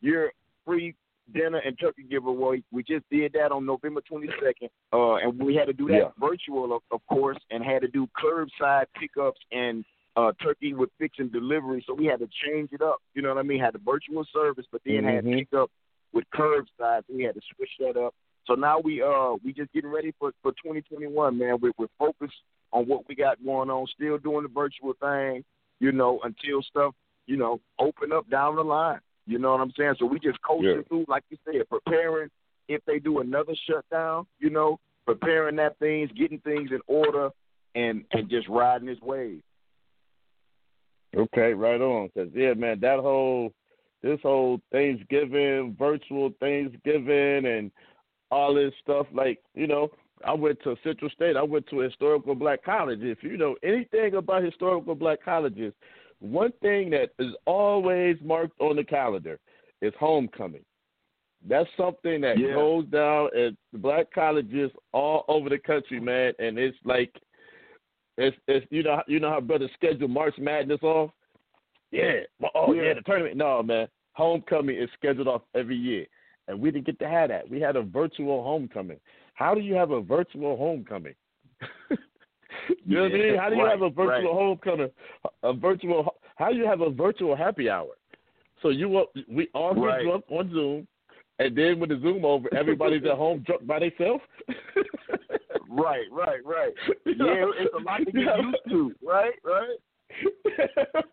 [0.01, 0.31] year
[0.65, 0.93] free
[1.33, 2.61] dinner and turkey giveaway.
[2.71, 5.93] We just did that on November twenty second, uh, and we had to do that
[5.93, 6.09] Yeah.
[6.19, 9.83] virtual, of, of course, and had to do curbside pickups and
[10.15, 11.83] uh, turkey with fix and delivery.
[11.87, 12.97] So we had to change it up.
[13.13, 13.59] You know what I mean?
[13.59, 15.37] Had the virtual service, but then had Mhm.
[15.39, 15.69] pickup
[16.13, 17.05] with curbside.
[17.07, 18.13] So we had to switch that up.
[18.45, 21.59] So now we uh we just getting ready for for 2021, man.
[21.61, 22.41] We're, we're focused
[22.73, 23.85] on what we got going on.
[23.87, 25.43] Still doing the virtual thing,
[25.79, 26.95] you know, until stuff
[27.27, 28.99] you know open up down the line.
[29.27, 29.95] You know what I'm saying?
[29.99, 30.81] So we just coasting Yeah.
[30.87, 32.31] through, like you said, preparing
[32.67, 34.25] if they do another shutdown.
[34.39, 37.29] You know, preparing that things, getting things in order,
[37.75, 39.43] and and just riding this wave.
[41.15, 42.09] Okay, right on.
[42.09, 43.51] Cause yeah, man, that whole
[44.01, 47.71] this whole Thanksgiving, virtual Thanksgiving, and
[48.31, 49.07] all this stuff.
[49.13, 49.89] Like you know,
[50.23, 51.35] I went to Central State.
[51.35, 52.99] I went to a historical black college.
[53.01, 55.73] If you know anything about historical black colleges,
[56.19, 59.39] one thing that is always marked on the calendar
[59.81, 60.63] is homecoming.
[61.47, 62.53] That's something that Yeah.
[62.53, 66.33] goes down at black colleges all over the country, man.
[66.37, 67.13] And it's like
[68.19, 71.11] it's it's you know you know how brothers schedule March Madness off.
[71.91, 72.19] Yeah.
[72.53, 72.83] Oh yeah.
[72.83, 72.93] Yeah.
[72.95, 73.37] the tournament.
[73.37, 73.87] No, man.
[74.13, 76.05] Homecoming is scheduled off every year,
[76.47, 77.49] and we didn't get to have that.
[77.49, 78.99] We had a virtual homecoming.
[79.33, 81.15] How do you have a virtual homecoming?
[81.89, 83.37] you know what I mean?
[83.37, 84.23] How do you right, have a virtual right.
[84.25, 84.89] homecoming?
[85.43, 86.15] A virtual.
[86.35, 87.91] How do you have a virtual happy hour?
[88.61, 90.03] So you up- we all get Right.
[90.03, 90.87] drunk on Zoom,
[91.39, 94.23] and then when the Zoom over, everybody's at home drunk by themselves.
[95.69, 96.73] Right, right, right.
[97.05, 98.91] Yeah, it's a lot to get used to.
[99.05, 99.77] Right, right.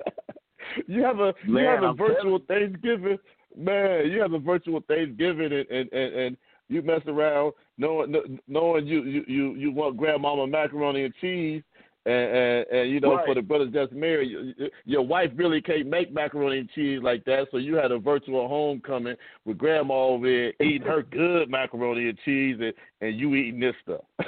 [0.87, 3.19] you have a you have a I'm virtual Thanksgiving,
[3.57, 4.11] man.
[4.11, 6.37] You have a virtual Thanksgiving, and and and, and
[6.69, 11.63] you mess around knowing knowing you you you, you want grandmama macaroni and cheese.
[12.07, 13.27] And, and, and you know, Right.
[13.27, 17.25] for the brothers just married, you- your wife really can't make macaroni and cheese like
[17.25, 17.49] that.
[17.51, 22.17] So you had a virtual homecoming with grandma over there eating her good macaroni and
[22.25, 24.05] cheese, and, and you eating this stuff.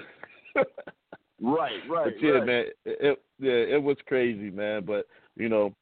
[1.40, 2.46] Right, right, But yeah, right.
[2.46, 4.84] man, it, it yeah, it was crazy, man.
[4.84, 5.72] But you know,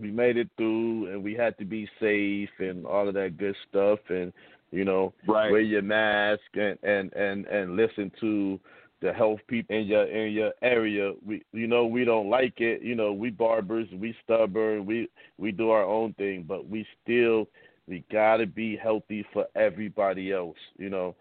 [0.00, 3.54] we made it through, and we had to be safe and all of that good
[3.68, 4.32] stuff, and
[4.72, 5.50] you know, Right.
[5.52, 8.58] wear your mask and and and and listen to
[9.00, 11.12] the health people in your in your area.
[11.24, 12.82] We you know we don't like it.
[12.82, 15.08] You know we barbers, we stubborn, we
[15.38, 17.46] we do our own thing, but we still
[17.86, 20.56] we gotta be healthy for everybody else.
[20.78, 21.14] You know,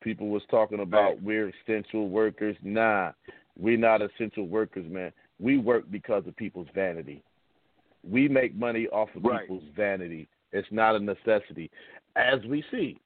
[0.00, 1.22] people was talking about Right.
[1.22, 2.56] we're essential workers.
[2.62, 3.12] Nah,
[3.58, 5.12] we're not essential workers, man.
[5.38, 7.22] We work because of people's vanity.
[8.02, 9.42] We make money off of Right.
[9.42, 10.28] people's vanity.
[10.52, 11.70] It's not a necessity,
[12.16, 12.98] as we see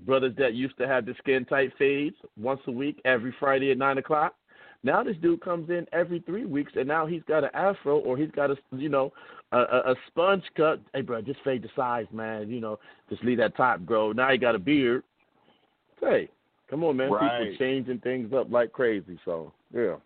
[0.00, 3.78] brothers that used to have the skin tight fades once a week, every Friday at
[3.78, 4.34] nine o'clock.
[4.84, 8.16] Now this dude comes in every three weeks, and now he's got an afro or
[8.16, 9.12] he's got a you know
[9.50, 10.80] a, a, a sponge cut.
[10.94, 12.48] Hey, bro, just fade the sides, man.
[12.48, 12.78] You know,
[13.10, 14.12] just leave that top grow.
[14.12, 15.02] Now he got a beard.
[16.00, 16.28] Hey,
[16.68, 17.10] come on, man.
[17.10, 17.42] Right.
[17.50, 19.18] People changing things up like crazy.
[19.24, 19.96] So yeah,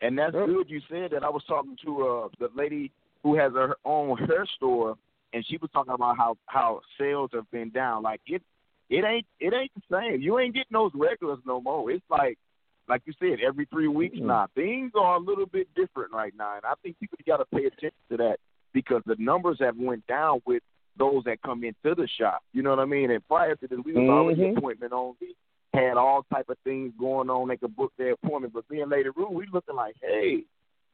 [0.00, 0.46] And that's Yep.
[0.46, 1.24] good you said that.
[1.24, 2.90] I was talking to uh the lady
[3.22, 4.96] who has her own hair store
[5.32, 8.02] and she was talking about how how sales have been down.
[8.02, 8.42] Like it
[8.90, 10.20] it ain't it ain't the same.
[10.20, 11.90] You ain't getting those regulars no more.
[11.90, 12.38] It's like
[12.88, 14.26] like you said, every three weeks Mhm.
[14.26, 14.46] now.
[14.54, 17.98] Things are a little bit different right now and I think people gotta pay attention
[18.10, 18.38] to that
[18.72, 20.62] because the numbers have went down with
[20.96, 22.42] those that come into the shop.
[22.52, 23.10] You know what I mean?
[23.10, 24.56] And prior to this we was already Mhm.
[24.56, 25.36] appointment only
[25.74, 27.48] had all type of things going on.
[27.48, 30.44] They could book their appointment, but being later room, we looking like, hey,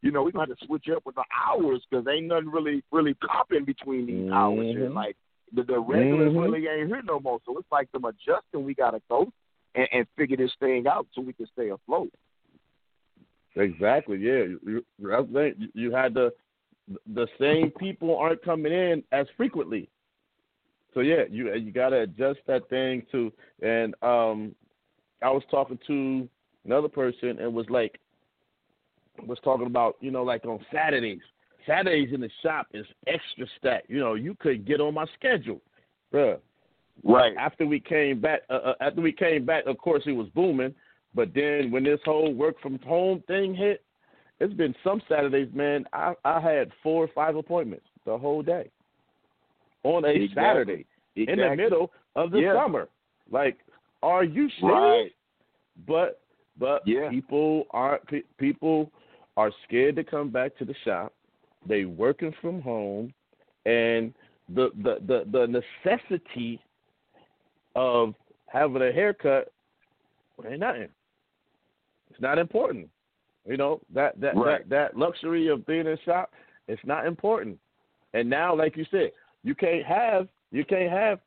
[0.02, 2.82] you know, we gonna have to switch up with the hours because ain't nothing really
[2.92, 4.66] really popping between these hours.
[4.66, 4.86] Mhm.
[4.86, 5.16] And like
[5.52, 6.42] the the regulars Mhm.
[6.42, 7.40] really ain't here no more.
[7.46, 9.32] So it's like some adjusting we gotta go
[9.74, 12.12] and, and figure this thing out so we can stay afloat.
[13.56, 14.18] exactly.
[14.18, 16.32] Yeah, you, you, you had the
[17.14, 19.88] the same people aren't coming in as frequently.
[20.92, 23.32] So yeah, you you gotta adjust that thing to.
[23.62, 24.54] And um,
[25.24, 26.28] I was talking to
[26.64, 27.98] another person and was like,
[29.26, 31.20] was talking about you know like on Saturdays.
[31.66, 33.88] Saturdays in the shop is extra stacked.
[33.88, 35.62] You know, you could get on my schedule,
[36.12, 36.38] bruh.
[37.02, 37.34] Right.
[37.38, 40.74] After we came back, uh, uh, after we came back, of course it was booming.
[41.14, 43.82] But then when this whole work from home thing hit,
[44.40, 45.86] it's been some Saturdays, man.
[45.92, 48.70] I I had four or five appointments the whole day
[49.84, 50.34] on a Exactly.
[50.34, 52.54] Saturday in the middle of the Yeah.
[52.54, 52.88] summer.
[53.30, 53.58] Like,
[54.04, 54.62] are you serious?
[54.62, 55.12] Right.
[55.86, 56.20] But
[56.58, 57.08] but Yeah.
[57.10, 58.92] people are pe- people
[59.36, 61.12] are scared to come back to the shop.
[61.66, 63.12] They working from home,
[63.66, 64.14] and
[64.48, 66.60] the the the, the necessity
[67.74, 68.14] of
[68.46, 69.52] having a haircut
[70.48, 70.88] ain't nothing.
[72.10, 72.88] It's not important.
[73.46, 74.68] You know that that Right.
[74.68, 76.32] that that luxury of being in shop.
[76.68, 77.58] It's not important.
[78.14, 79.10] And now, like you said,
[79.42, 81.20] you can't have you can't have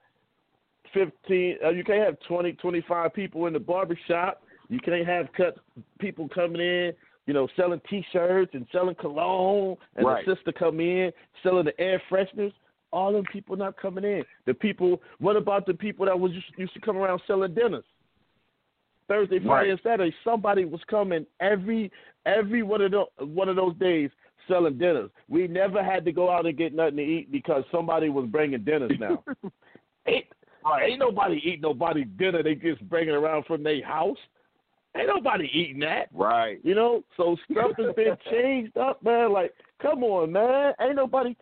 [0.94, 1.58] fifteen.
[1.64, 4.44] Uh, you can't have twenty twenty five people in the barber shop.
[4.70, 5.58] You can't have cut
[6.00, 6.94] people coming in.
[7.26, 10.26] You know, selling T-shirts and selling cologne, and Right.
[10.26, 11.12] the sister come in
[11.44, 12.54] selling the air fresheners.
[12.94, 14.24] All them people not coming in.
[14.46, 15.02] The people.
[15.20, 17.84] What about the people that was used, used to come around selling dinners?
[19.10, 19.70] Thursday, Friday, Right.
[19.72, 21.92] and Saturday, somebody was coming every
[22.26, 24.10] every one of those one of those days
[24.48, 25.10] selling dinners.
[25.28, 28.64] We never had to go out and get nothing to eat because somebody was bringing
[28.64, 29.24] dinners now.
[30.76, 32.43] ain't, ain't nobody eat nobody dinner.
[32.43, 34.18] They just bring it around from their house.
[34.95, 36.07] Ain't nobody eating that.
[36.11, 36.59] Right.
[36.63, 39.32] You know, so stuff has been changed up, man.
[39.32, 40.74] Like, come on, man.
[40.82, 41.36] Ain't nobody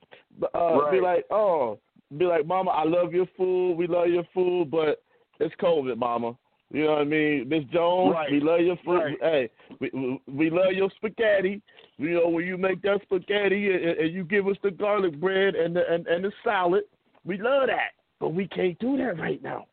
[0.54, 1.80] uh, be like, oh,
[2.18, 3.76] be like, Mama, I love your food.
[3.76, 5.02] We love your food, but
[5.40, 6.36] it's COVID, Mama.
[6.72, 8.14] You know what I mean, Miss Jones?
[8.14, 8.32] Right.
[8.32, 8.98] We love your food.
[8.98, 9.18] Right.
[9.22, 9.50] Hey,
[9.80, 11.62] we, we we love your spaghetti.
[11.98, 15.56] You know, when you make that spaghetti and, and you give us the garlic bread
[15.56, 16.84] and the and, and the salad,
[17.24, 17.95] we love that.
[18.20, 19.68] But we can't do that right now.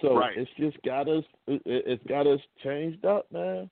[0.00, 0.36] So Right.
[0.36, 1.24] it's just got us.
[1.46, 3.68] It, it- it's got us changed up, man.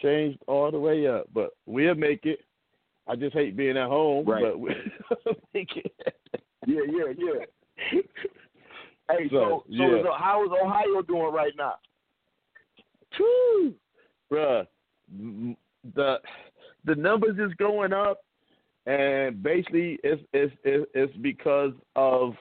[0.00, 2.40] Changed all the way up, but we'll make it.
[3.06, 4.42] I just hate being at home, Right.
[4.42, 4.74] but we'll
[5.54, 5.92] make it.
[6.66, 8.00] Yeah, yeah, yeah.
[9.10, 9.96] Hey, so So, so, yeah.
[10.00, 11.74] is, how is Ohio doing right now?
[13.16, 13.74] Whew,
[14.30, 14.66] bruh,
[15.94, 16.20] the
[16.84, 18.20] the numbers is going up,
[18.86, 22.34] and basically it's it's it's because of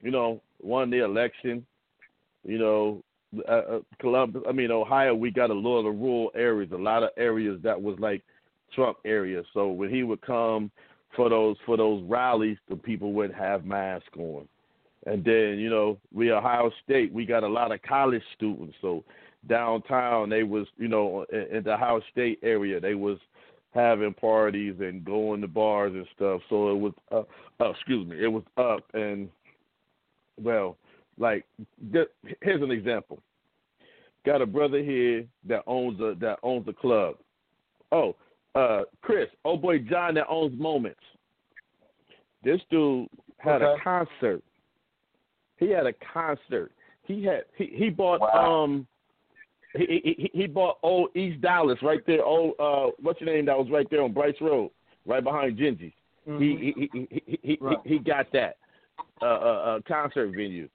[0.00, 1.64] you know one the election,
[2.44, 3.02] you know.
[3.48, 7.02] Uh, uh, Columbus, I mean Ohio, we got a lot of rural areas, a lot
[7.02, 8.22] of areas that was like
[8.74, 9.46] Trump areas.
[9.54, 10.70] So when he would come
[11.16, 14.46] for those for those rallies, the people wouldn't have masks on.
[15.06, 18.74] And then, you know, we Ohio State, we got a lot of college students.
[18.80, 19.02] So
[19.48, 23.18] downtown they was, you know, in, in the Ohio State area, they was
[23.74, 26.40] having parties and going to bars and stuff.
[26.48, 27.22] So it was uh,
[27.62, 29.28] uh excuse me, it was up and
[30.42, 30.76] well,
[31.18, 31.44] like
[32.40, 33.20] here's an example.
[34.24, 37.16] Got a brother here that owns a that owns a club.
[37.90, 38.14] Oh,
[38.54, 41.00] uh Chris, oh boy John that owns Moments.
[42.44, 43.08] This dude
[43.38, 44.42] had a concert.
[45.58, 46.72] He had a concert.
[47.04, 48.64] He had he, he bought Wow.
[48.64, 48.86] um
[49.74, 52.24] he, he he bought old East Dallas right there.
[52.24, 53.46] Old uh, what's your name?
[53.46, 54.70] That was right there on Brice Road,
[55.06, 55.92] right behind Gingy's.
[56.28, 56.42] Mm-hmm.
[56.42, 57.78] He, he he he he Right.
[57.84, 58.56] he, he got that
[59.20, 60.68] uh, uh, uh, concert venue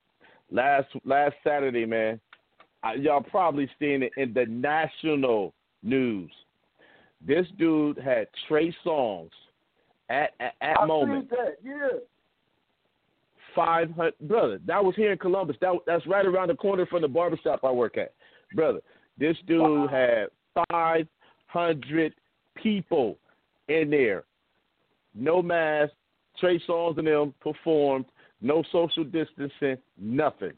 [0.51, 2.19] last last Saturday, man.
[2.83, 6.31] I, y'all probably seen it in the national news.
[7.25, 9.31] This dude had Trey Songz
[10.09, 11.99] at at, at I moment seen that, yeah.
[13.55, 14.59] five hundred brother.
[14.65, 15.57] That was here in Columbus.
[15.61, 18.13] That that's right around the corner from the barbershop I work at,
[18.53, 18.79] brother.
[19.17, 20.27] This dude had
[20.69, 21.07] five
[21.47, 22.13] hundred
[22.55, 23.17] people
[23.67, 24.23] in there,
[25.15, 25.93] no mask.
[26.39, 28.05] Trey Songz and them performed,
[28.41, 30.53] no social distancing, nothing,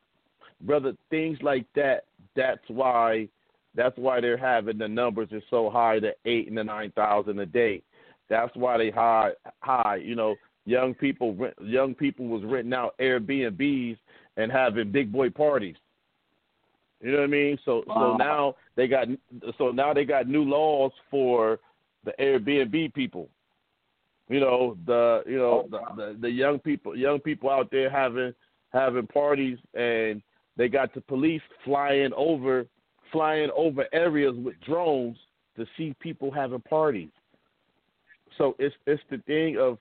[0.61, 0.93] brother.
[1.09, 2.03] Things like that.
[2.35, 3.29] That's why.
[3.75, 7.39] That's why they're having the numbers is so high, the eight and the nine thousand
[7.39, 7.83] a day.
[8.27, 9.97] That's why they high high.
[10.03, 10.35] You know,
[10.65, 13.97] young people young people was renting out Airbnbs
[14.37, 15.75] and having big boy parties.
[17.01, 17.57] You know what I mean?
[17.63, 19.07] So so now they got
[19.57, 21.59] so now they got new laws for
[22.03, 23.29] the Airbnb people.
[24.27, 27.89] You know the you know oh, the, the the young people young people out there
[27.89, 28.33] having
[28.73, 30.21] having parties and
[30.57, 32.65] they got the police flying over
[33.11, 35.17] flying over areas with drones
[35.55, 37.09] to see people having parties.
[38.37, 39.77] So it's it's the thing of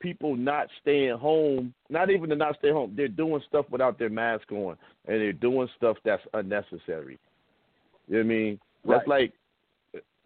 [0.00, 2.94] people not staying home, not even to not stay home.
[2.96, 4.76] They're doing stuff without their mask on,
[5.06, 7.18] and they're doing stuff that's unnecessary.
[8.08, 8.60] You know what I mean?
[8.84, 9.32] That's like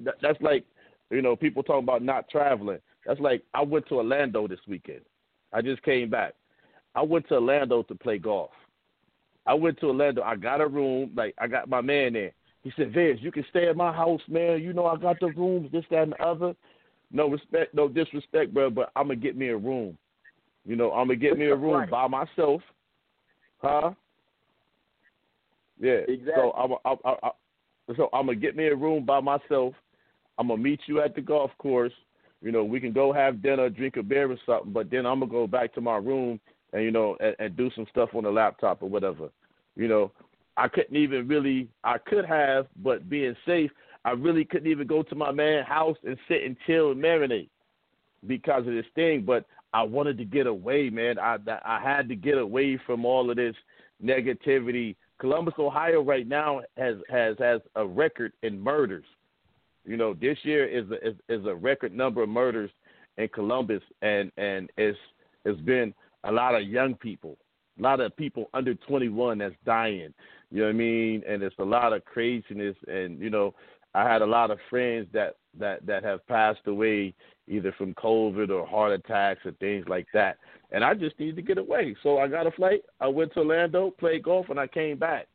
[0.01, 0.64] that, that's like
[1.11, 2.79] you know people talking about not traveling.
[3.07, 5.03] That's like I went to Orlando this weekend.
[5.53, 6.35] I just came back.
[6.95, 8.51] I went to Orlando to play golf.
[9.47, 10.22] I went to Orlando.
[10.22, 11.11] I got a room.
[11.14, 12.33] Like I got my man there.
[12.62, 14.62] He said, "Viz, you can stay at my house, man.
[14.62, 16.55] You know I got the rooms, this, that, and the other."
[17.13, 19.97] No respect, no disrespect, bro, but I'm gonna get me a room.
[20.65, 21.91] You know, I'm gonna get me a room Right.
[21.91, 22.63] by myself,
[23.59, 23.93] huh?
[25.79, 26.03] Yeah.
[26.09, 26.33] Exactly.
[26.37, 27.31] So I'm, I, I, I,
[27.97, 29.75] so I'm gonna get me a room by myself.
[30.39, 31.93] I'm gonna meet you at the golf course.
[32.41, 34.73] You know, we can go have dinner, drink a beer or something.
[34.73, 36.41] But then I'm gonna go back to my room
[36.73, 39.31] and you know and, and do some stuff on the laptop or whatever.
[39.77, 40.13] You know,
[40.57, 41.69] I couldn't even really.
[41.83, 43.71] I could have, but being safe,
[44.05, 47.49] I really couldn't even go to my man's house and sit and chill and marinate
[48.27, 49.25] because of this thing.
[49.25, 51.19] But I wanted to get away, man.
[51.19, 53.57] I I had to get away from all of this
[54.03, 54.97] negativity.
[55.19, 59.05] Columbus, Ohio, right now has has has a record in murders.
[59.87, 62.71] You know, this year is a, is, is a record number of murders
[63.19, 64.99] in Columbus, and and it's
[65.45, 65.95] it's been
[66.25, 67.37] a lot of young people,
[67.79, 70.15] a lot of people under 21 that's dying.
[70.51, 71.23] You know what I mean?
[71.29, 73.55] And it's a lot of craziness, and you know,
[73.95, 77.14] I had a lot of friends that that that have passed away
[77.47, 80.38] either from COVID or heart attacks or things like that.
[80.72, 82.82] And I just needed to get away, so I got a flight.
[83.01, 85.28] I went to Orlando, played golf, and I came back.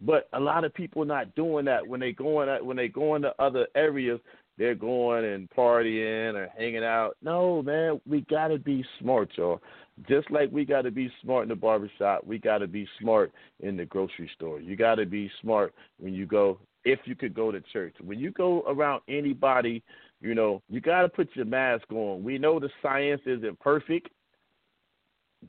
[0.00, 3.22] But a lot of people not doing that when they going at, when they going
[3.22, 4.20] to other areas.
[4.58, 7.16] They're going and partying or hanging out.
[7.22, 9.62] No, man, we gotta be smart, y'all.
[10.08, 13.86] Just like we gotta be smart in the barbershop, we gotta be smart in the
[13.86, 14.60] grocery store.
[14.60, 16.58] You gotta be smart when you go.
[16.84, 19.82] If you could go to church, when you go around anybody,
[20.20, 22.22] you know you gotta put your mask on.
[22.22, 24.08] We know the science isn't perfect,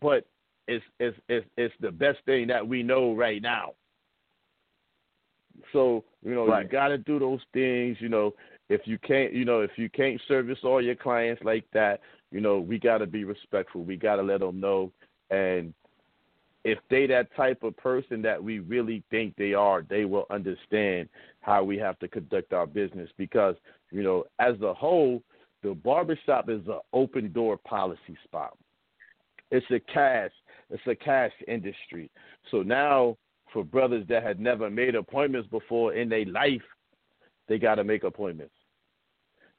[0.02, 0.26] but
[0.68, 3.74] it's it's it's, it's the best thing that we know right now.
[5.72, 6.64] So you know Right.
[6.64, 7.98] you got to do those things.
[8.00, 8.34] You know
[8.70, 12.42] if you can't you know if you can't service all your clients like that, you
[12.42, 13.84] know we got to be respectful.
[13.84, 14.92] We got to let them know.
[15.30, 15.74] And
[16.64, 21.10] if they that type of person that we really think they are, they will understand
[21.42, 23.10] how we have to conduct our business.
[23.18, 23.56] Because
[23.92, 25.22] you know as a whole,
[25.62, 28.58] the barbershop is an open door policy spot.
[29.52, 30.32] It's a cash.
[30.70, 32.10] It's a cash industry.
[32.50, 33.18] So now
[33.54, 36.64] for brothers that had never made appointments before in their life,
[37.48, 38.54] they got to make appointments.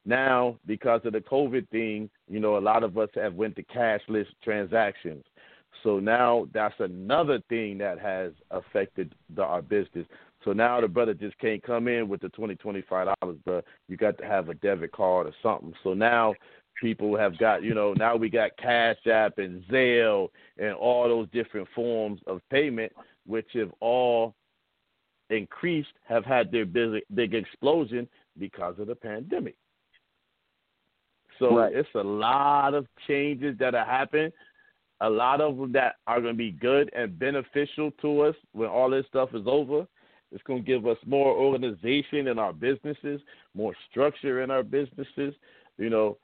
[0.05, 3.62] Now, because of the COVID thing, you know, a lot of us have went to
[3.62, 5.24] cashless transactions.
[5.83, 10.07] So now that's another thing that has affected the, our business.
[10.45, 13.62] So now the brother just can't come in with the twenty twenty five dollars, bro.
[13.89, 15.75] You got to have a debit card or something.
[15.83, 16.35] So now
[16.81, 21.29] people have got, you know, now we got Cash App and Zelle and all those
[21.33, 22.93] different forms of payment,
[23.27, 24.35] which have all
[25.31, 28.09] increased, have had their big, big explosion
[28.39, 29.57] because of the pandemic.
[31.39, 31.75] So Right.
[31.75, 34.33] it's a lot of changes that are happening.
[35.05, 38.68] A lot of them that are going to be good and beneficial to us when
[38.68, 39.86] all this stuff is over.
[40.32, 43.20] It's going to give us more organization in our businesses,
[43.55, 45.34] more structure in our businesses.
[45.76, 46.16] You know,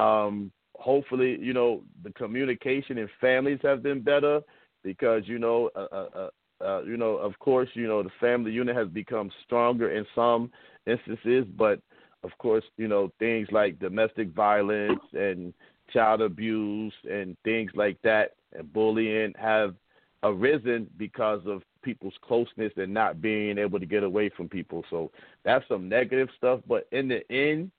[0.00, 4.40] um, hopefully, you know, the communication in families have been better
[4.84, 6.30] because you know a, a,
[6.64, 10.50] uh, you know, of course, you know, the family unit has become stronger in some
[10.86, 11.80] instances, but
[12.22, 15.52] of course, you know, things like domestic violence and
[15.92, 19.74] child abuse and things like that and bullying have
[20.22, 24.84] arisen because of people's closeness and not being able to get away from people.
[24.90, 25.10] So
[25.44, 26.60] that's some negative stuff.
[26.66, 27.70] But in the end,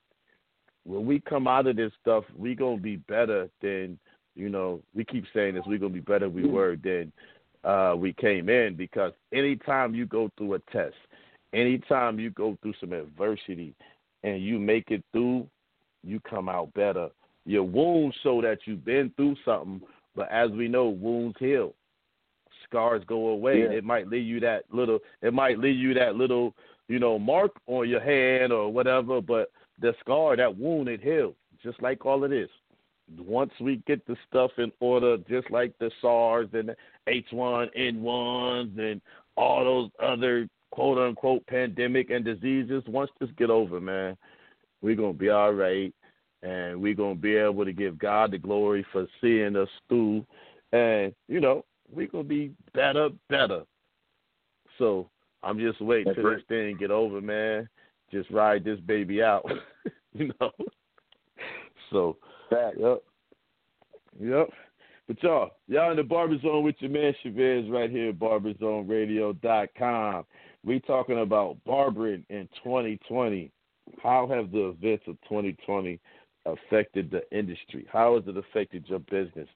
[0.85, 3.99] when we come out of this stuff, we gonna be better than
[4.35, 4.81] you know.
[4.95, 5.65] We keep saying this.
[5.67, 7.11] We gonna be better we were than
[7.63, 10.95] uh, we came in because anytime you go through a test,
[11.53, 13.75] anytime you go through some adversity,
[14.23, 15.47] and you make it through,
[16.03, 17.09] you come out better.
[17.49, 19.81] Your wounds show that you've been through something,
[20.15, 21.73] but as we know, wounds heal.
[22.63, 23.61] Scars go away.
[23.63, 23.71] Yeah.
[23.71, 24.99] It might leave you that little.
[25.23, 26.53] It might leave you that little,
[26.87, 29.19] you know, mark on your hand or whatever.
[29.19, 31.33] But the scar, that wound, it heals,
[31.63, 32.49] just like all of this.
[33.17, 36.75] Once we get the stuff in order, just like the SARS and the
[37.33, 39.01] H1N1s and
[39.37, 44.15] all those other quote unquote pandemic and diseases, once this get over, man,
[44.83, 45.91] we're gonna be all right
[46.43, 50.25] and we're gonna be able to give God the glory for seeing us through
[50.71, 53.63] and you know, we're gonna be better, better.
[54.77, 55.09] So
[55.43, 56.37] I'm just waiting That's till right.
[56.37, 57.67] this thing get over, man.
[58.11, 59.45] Just ride this baby out.
[60.13, 60.51] you know.
[61.91, 62.17] So
[62.49, 62.77] Fact.
[62.79, 63.03] Yep.
[64.19, 64.49] Yep.
[65.07, 70.25] But y'all, y'all in the Barber Zone with your man Chavez right here at barberzoneradio.com.
[70.63, 73.51] We talking about barbering in 2020.
[74.03, 75.99] How have the events of 2020
[76.53, 77.85] affected the industry?
[77.91, 79.49] How has it affected your business?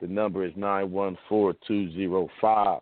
[0.00, 2.80] The number is 914-205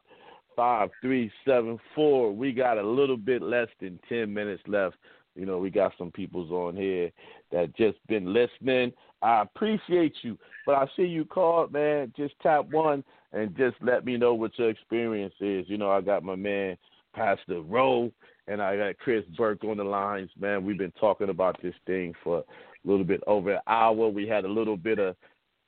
[0.56, 2.32] 5374.
[2.32, 4.96] We got a little bit less than 10 minutes left.
[5.36, 7.12] You know, we got some peoples on here
[7.52, 8.92] that just been listening.
[9.22, 10.36] I appreciate you.
[10.66, 12.12] But I see you called, man.
[12.16, 15.66] Just tap one and just let me know what your experience is.
[15.68, 16.76] You know, I got my man
[17.14, 18.12] Pastor Rowe
[18.46, 20.64] and I got Chris Burke on the lines, man.
[20.64, 22.44] We've been talking about this thing for
[22.84, 24.08] a little bit over an hour.
[24.08, 25.16] We had a little bit of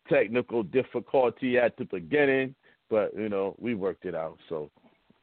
[0.08, 2.54] technical difficulty at the beginning,
[2.88, 4.38] but you know, we worked it out.
[4.48, 4.70] So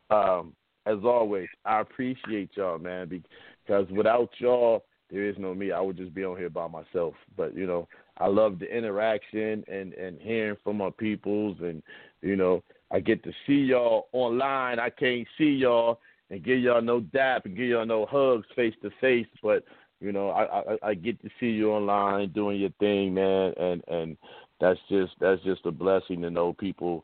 [0.09, 0.53] um
[0.85, 5.71] as always, I appreciate y'all, man, because without y'all, there is no me.
[5.71, 7.13] I would just be on here by myself.
[7.35, 11.81] But you know, I love the interaction and and hearing from my peoples, and
[12.21, 14.79] you know, I get to see y'all online.
[14.79, 18.73] I can't see y'all and give y'all no dap and give y'all no hugs face
[18.81, 19.63] to face, but
[19.99, 23.83] you know, I, I I get to see you online doing your thing, man, and
[23.87, 24.17] and
[24.59, 27.03] that's just that's just a blessing to know people,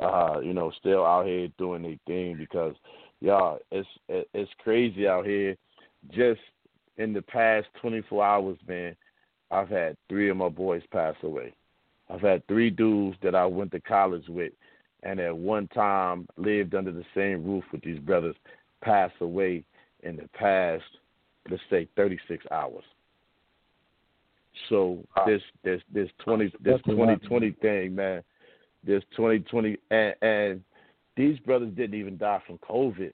[0.00, 2.74] uh, you know, still out here doing their thing because
[3.20, 5.56] y'all, it's it's crazy out here.
[6.10, 6.40] Just
[6.98, 8.94] in the past 24 hours, man,
[9.50, 11.54] I've had three of my boys pass away.
[12.10, 14.52] I've had three dudes that I went to college with,
[15.02, 18.36] and at one time lived under the same roof with these brothers,
[18.82, 19.64] pass away
[20.02, 20.84] in the past,
[21.50, 22.84] let's say, 36 hours.
[24.68, 28.22] So this this this 20 this That's a lot, 2020 thing, man,
[28.84, 30.64] this 2020 and, and
[31.16, 33.12] these brothers didn't even die from COVID,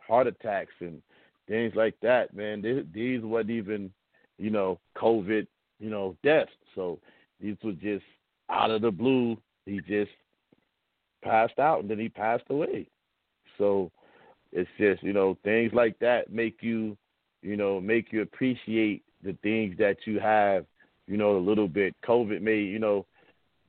[0.00, 1.00] heart attacks and
[1.48, 2.62] things like that, man.
[2.62, 3.92] These, these wasn't even,
[4.38, 5.46] you know, COVID,
[5.78, 6.50] you know, deaths.
[6.74, 6.98] So
[7.40, 8.04] these were just
[8.48, 9.36] out of the blue.
[9.66, 10.10] He just
[11.22, 12.86] passed out and then he passed away.
[13.58, 13.90] So
[14.52, 16.96] it's just, you know, things like that make you,
[17.42, 20.64] you know, make you appreciate the things that you have,
[21.06, 21.94] you know, a little bit.
[22.06, 23.06] COVID may, you know,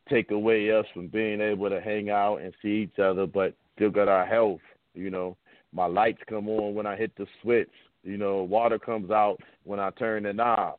[0.09, 3.89] take away us from being able to hang out and see each other, but still
[3.89, 4.61] got our health,
[4.93, 5.37] you know.
[5.73, 7.69] My lights come on when I hit the switch.
[8.03, 10.77] You know, water comes out when I turn the knob.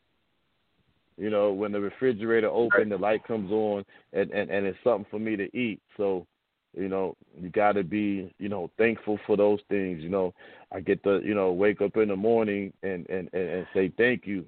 [1.17, 5.07] You know, when the refrigerator open, the light comes on, and, and and it's something
[5.11, 5.81] for me to eat.
[5.97, 6.27] So,
[6.75, 10.03] you know, you got to be, you know, thankful for those things.
[10.03, 10.35] You know,
[10.73, 13.93] I get to, you know, wake up in the morning and and and, and say
[13.97, 14.45] thank you.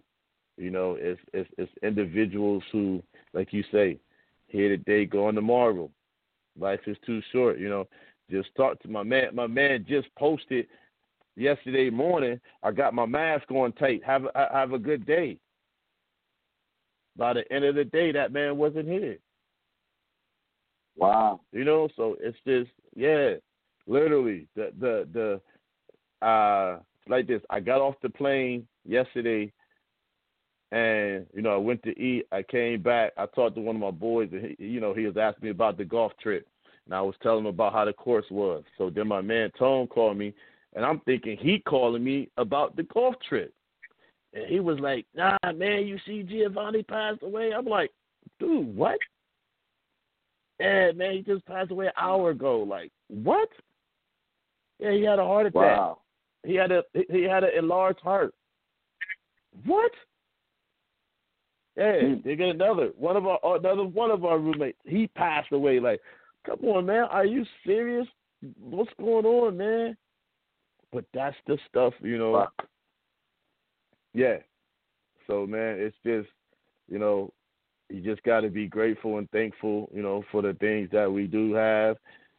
[0.57, 3.03] You know, it's it's it's individuals who,
[3.33, 3.99] like you say,
[4.49, 5.91] here today, gone tomorrow.
[6.59, 7.59] Life is too short.
[7.59, 7.89] You know,
[8.31, 9.35] just talk to my man.
[9.35, 10.67] My man just posted
[11.37, 12.41] yesterday morning.
[12.63, 14.03] I got my mask on tight.
[14.05, 15.39] Have a, have a good day.
[17.17, 19.19] By the end of the day, that man wasn't here.
[20.97, 21.41] Wow.
[21.53, 23.35] You know, so it's just yeah,
[23.87, 25.41] literally the the
[26.21, 27.43] the uh like this.
[27.51, 29.53] I got off the plane yesterday,
[30.73, 32.27] and you know I went to eat.
[32.33, 33.13] I came back.
[33.17, 35.51] I talked to one of my boys, and he, you know he was asking me
[35.51, 36.47] about the golf trip,
[36.87, 38.63] and I was telling him about how the course was.
[38.79, 40.33] So then my man Tone called me,
[40.75, 43.53] and I'm thinking he calling me about the golf trip,
[44.33, 47.91] and he was like, "Nah, man, you see Giovanni passed away." I'm like,
[48.39, 48.99] "Dude, what?"
[50.61, 52.61] Yeah, man, he just passed away an hour ago.
[52.61, 53.49] Like, what?
[54.79, 55.55] Yeah, he had a heart attack.
[55.55, 55.99] Wow.
[56.45, 58.35] He had a he had an enlarged heart.
[59.65, 59.93] What?
[61.77, 62.21] Hey, Hmm.
[62.25, 64.79] they get another one of our another one of our roommates.
[64.85, 65.81] He passed away.
[65.81, 66.01] Like,
[66.45, 68.07] come on, man, are you serious?
[68.61, 69.97] What's going on, man?
[70.93, 72.33] But that's the stuff, you know.
[72.33, 72.49] Wow.
[74.13, 74.37] Yeah.
[75.27, 76.29] So man, it's just,
[76.89, 77.33] you know,
[77.89, 81.27] you just got to be grateful and thankful, you know, for the things that we
[81.27, 81.97] do have,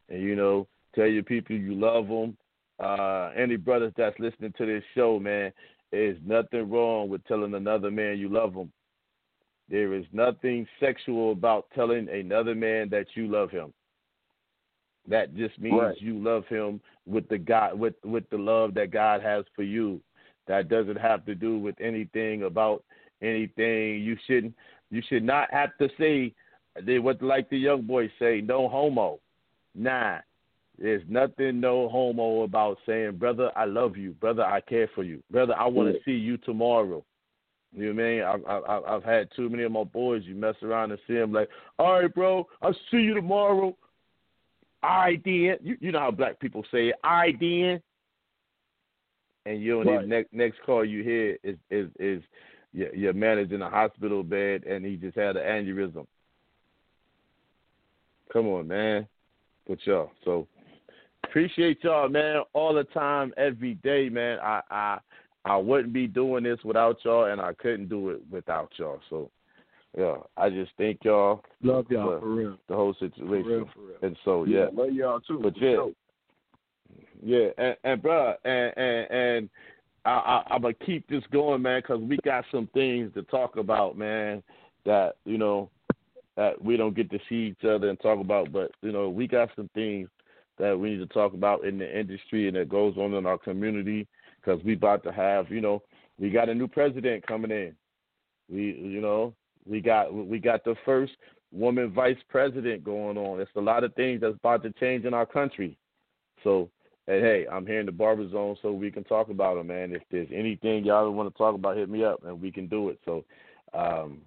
[0.10, 2.38] and you know, tell your people you love them.
[2.80, 5.52] Uh, any brothers that's listening to this show, man,
[5.92, 8.72] there's nothing wrong with telling another man you love him.
[9.70, 13.74] There is nothing sexual about telling another man that you love him.
[15.08, 16.02] That just means Right.
[16.02, 20.02] you love him with the God with with the love that God has for you.
[20.48, 22.84] That doesn't have to do with anything about
[23.22, 24.02] anything.
[24.02, 24.56] You shouldn't
[24.92, 26.34] you should not have to say
[26.84, 29.20] they what like the young boys say, no homo.
[29.74, 30.20] Nah.
[30.78, 34.12] There's nothing no homo about saying, Brother, I love you.
[34.12, 35.24] Brother, I care for you.
[35.32, 37.04] Brother, I want to see you tomorrow.
[37.74, 38.24] You know what I mean?
[38.24, 40.24] I've, I've I've had too many of my boys.
[40.26, 41.50] You mess around and see them like,
[41.80, 43.76] all right, bro, I'll see you tomorrow.
[44.84, 45.60] I did.
[45.64, 46.96] You, you know how black people say it.
[47.04, 47.82] I did.
[49.46, 50.08] And you don't Right.
[50.08, 52.24] next next call you hear is is is
[52.76, 56.06] your, your man is in a hospital bed and he just had an aneurysm.
[58.34, 59.08] Come on, man.
[59.68, 60.48] But y'all, so
[61.24, 64.40] appreciate y'all, man, all the time, every day, man.
[64.40, 64.98] I I
[65.46, 69.00] I wouldn't be doing this without y'all, and I couldn't do it without y'all.
[69.10, 69.32] So,
[69.98, 72.58] yeah, I just thank y'all Love y'all for for real.
[72.68, 73.46] the whole For situation.
[73.46, 73.98] real, for real.
[74.02, 75.40] And so, yeah, love y'all too.
[75.42, 75.76] But yeah.
[75.76, 75.92] sure.
[77.24, 79.50] yeah, and, and bruh, and and and
[80.06, 83.58] I, I, I'm gonna keep this going, man, because we got some things to talk
[83.58, 84.44] about, man.
[84.86, 85.70] That you know
[86.38, 89.28] that we don't get to see each other and talk about, but you know we
[89.28, 90.10] got some things
[90.58, 93.38] that we need to talk about in the industry and that goes on in our
[93.38, 94.08] community
[94.46, 95.82] because we about to have, you know,
[96.20, 97.76] we got a new president coming in.
[98.50, 99.34] We, you know,
[99.66, 101.14] we got we got the first
[101.52, 103.42] woman vice president going on.
[103.42, 105.78] It's a lot of things that's about to change in our country.
[106.44, 106.70] So,
[107.08, 109.94] and hey, I'm here in the barber zone so we can talk about it, man.
[109.94, 112.90] If there's anything y'all want to talk about, hit me up and we can do
[112.90, 113.00] it.
[113.06, 113.24] So,
[113.74, 114.22] um,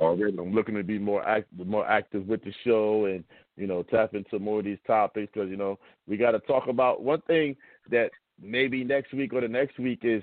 [0.00, 0.36] Already.
[0.38, 3.22] I'm looking to be more active, more active with the show, and
[3.56, 5.78] you know, tap into more of these topics because you know
[6.08, 7.56] we got to talk about one thing
[7.90, 8.10] that
[8.42, 10.22] maybe next week or the next week is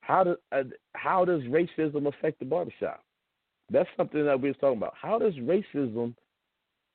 [0.00, 3.04] how does uh, how does racism affect the barbershop?
[3.70, 4.94] That's something that we was talking about.
[5.00, 6.14] How does racism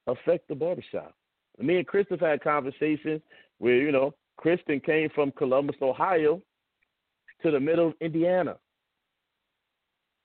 [0.05, 1.15] affect the barbershop?
[1.57, 3.21] Me and Christopher had conversations
[3.59, 6.41] where you know Kristen came from Columbus, Ohio,
[7.41, 8.55] to the middle of Indiana.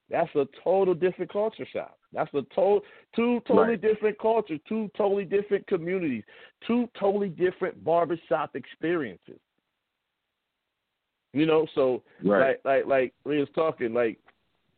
[0.08, 1.96] That's a total different culture shock.
[2.12, 2.82] That's a total
[3.16, 3.80] two totally Right.
[3.80, 6.22] different cultures, two totally different communities,
[6.64, 9.40] two totally different barbershop experiences.
[11.32, 12.60] You know, so Right.
[12.64, 14.20] like like like we was talking, like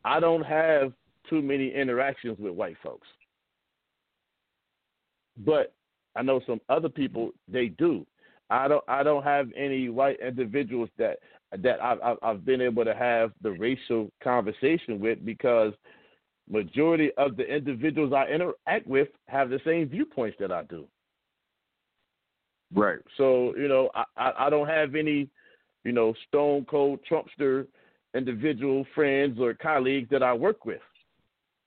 [0.06, 0.94] I don't have
[1.28, 3.08] too many interactions with white folks.
[5.36, 5.74] But
[6.14, 8.06] I know some other people they do.
[8.50, 11.18] I don't I don't have any white individuals that
[11.62, 15.72] that I've I've- I've been able to have the racial conversation with because
[16.48, 20.86] majority of the individuals I interact with have the same viewpoints that I do.
[22.74, 22.98] Right.
[23.16, 25.28] So you know I I, I don't have any
[25.84, 27.66] you know stone cold Trumpster
[28.14, 30.80] individual friends or colleagues that I work with,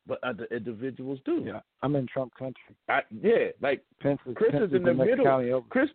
[0.08, 1.44] but other individuals do.
[1.46, 2.76] Yeah, I'm in Trump country.
[2.88, 5.26] I, yeah, like Pence is, Chris Pence is in the the next middle.
[5.26, 5.52] county.
[5.70, 5.90] Chris,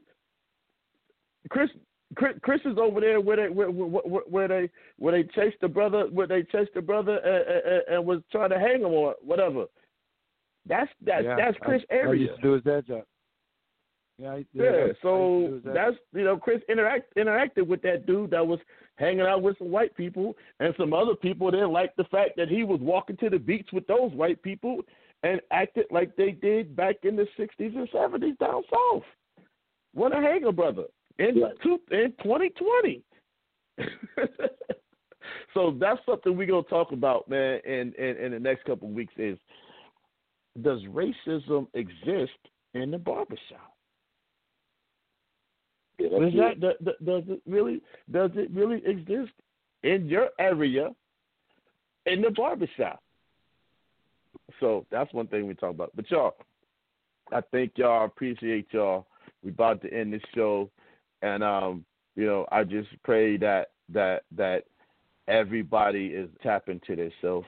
[1.51, 1.71] Chris,
[2.17, 5.69] Chris, Chris is over there where they where, where, where they where they chased the
[5.69, 9.15] brother where they chased the brother and, and, and was trying to hang him or
[9.23, 9.67] whatever.
[10.67, 13.05] That's that's yeah, that's Chris I, I used to do his dad job.
[14.19, 16.61] Yeah, I, Yeah, I- I used to so do his dad that's you know Chris
[16.69, 18.61] interact interacted with that dude that was
[18.97, 22.49] hanging out with some white people and some other people didn't like the fact that
[22.49, 24.81] he was walking to the beach with those white people
[25.25, 29.03] and acted like they did back in the sixties and seventies down south.
[29.95, 30.85] What a hanger brother
[31.19, 31.49] in Yeah.
[31.63, 33.03] two, in twenty twenty.
[35.55, 38.95] so that's something we're gonna talk about, man, in, in, in the next couple of
[38.95, 39.39] weeks is
[40.63, 42.39] does racism exist
[42.75, 43.75] in the barbershop?
[45.99, 47.81] Yeah, Does that does, does it really
[48.11, 49.33] does it really exist
[49.83, 50.91] in your area
[52.07, 53.01] in the barbershop?
[54.61, 55.93] So that's one thing we talk about.
[55.95, 56.35] But y'all,
[57.33, 59.07] I thank y'all, appreciate y'all.
[59.43, 60.71] We about to end this show,
[61.25, 61.85] and um,
[62.17, 64.65] you know, I just pray that that that
[65.29, 67.47] everybody is tapping to themselves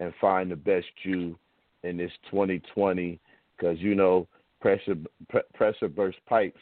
[0.00, 1.38] and find the best you
[1.82, 3.20] in this 2020,
[3.56, 4.26] because you know,
[4.60, 4.96] pressure
[5.28, 6.60] pre- pressure burst pipes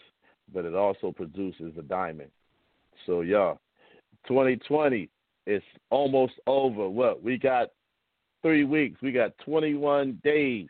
[0.52, 2.30] but it also produces a diamond.
[3.06, 3.54] So, yeah,
[4.28, 5.08] 2020
[5.46, 6.88] is almost over.
[6.88, 7.22] What?
[7.22, 7.70] We got
[8.42, 9.00] three weeks.
[9.02, 10.68] We got 21 days.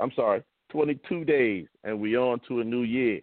[0.00, 3.20] I'm sorry, 22 days, and we on to a new year.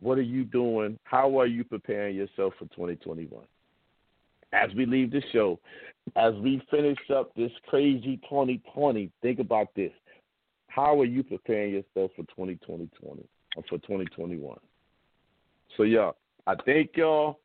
[0.00, 0.98] What are you doing?
[1.04, 3.42] How are you preparing yourself for 2021?
[4.52, 5.58] As we leave the show,
[6.16, 9.92] as we finish up this crazy 2020, think about this.
[10.68, 13.16] How are you preparing yourself for 2020 or
[13.56, 14.58] uh, for 2021?
[15.76, 16.10] So, yeah,
[16.46, 17.38] I thank y'all.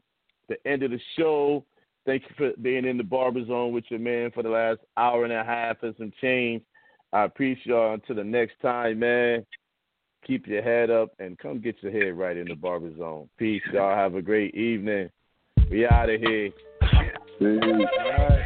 [0.50, 1.64] The end of the show.
[2.06, 5.24] Thank you for being in the barber zone with your man for the last hour
[5.24, 6.64] and a half and some change.
[7.14, 7.94] I appreciate y'all.
[7.94, 9.46] Until the next time, man.
[10.26, 13.30] Keep your head up and come get your head right in the barber zone.
[13.38, 13.96] Peace, y'all.
[13.96, 15.10] Have a great evening.
[15.72, 16.52] We out of here.
[17.40, 18.46] Peace.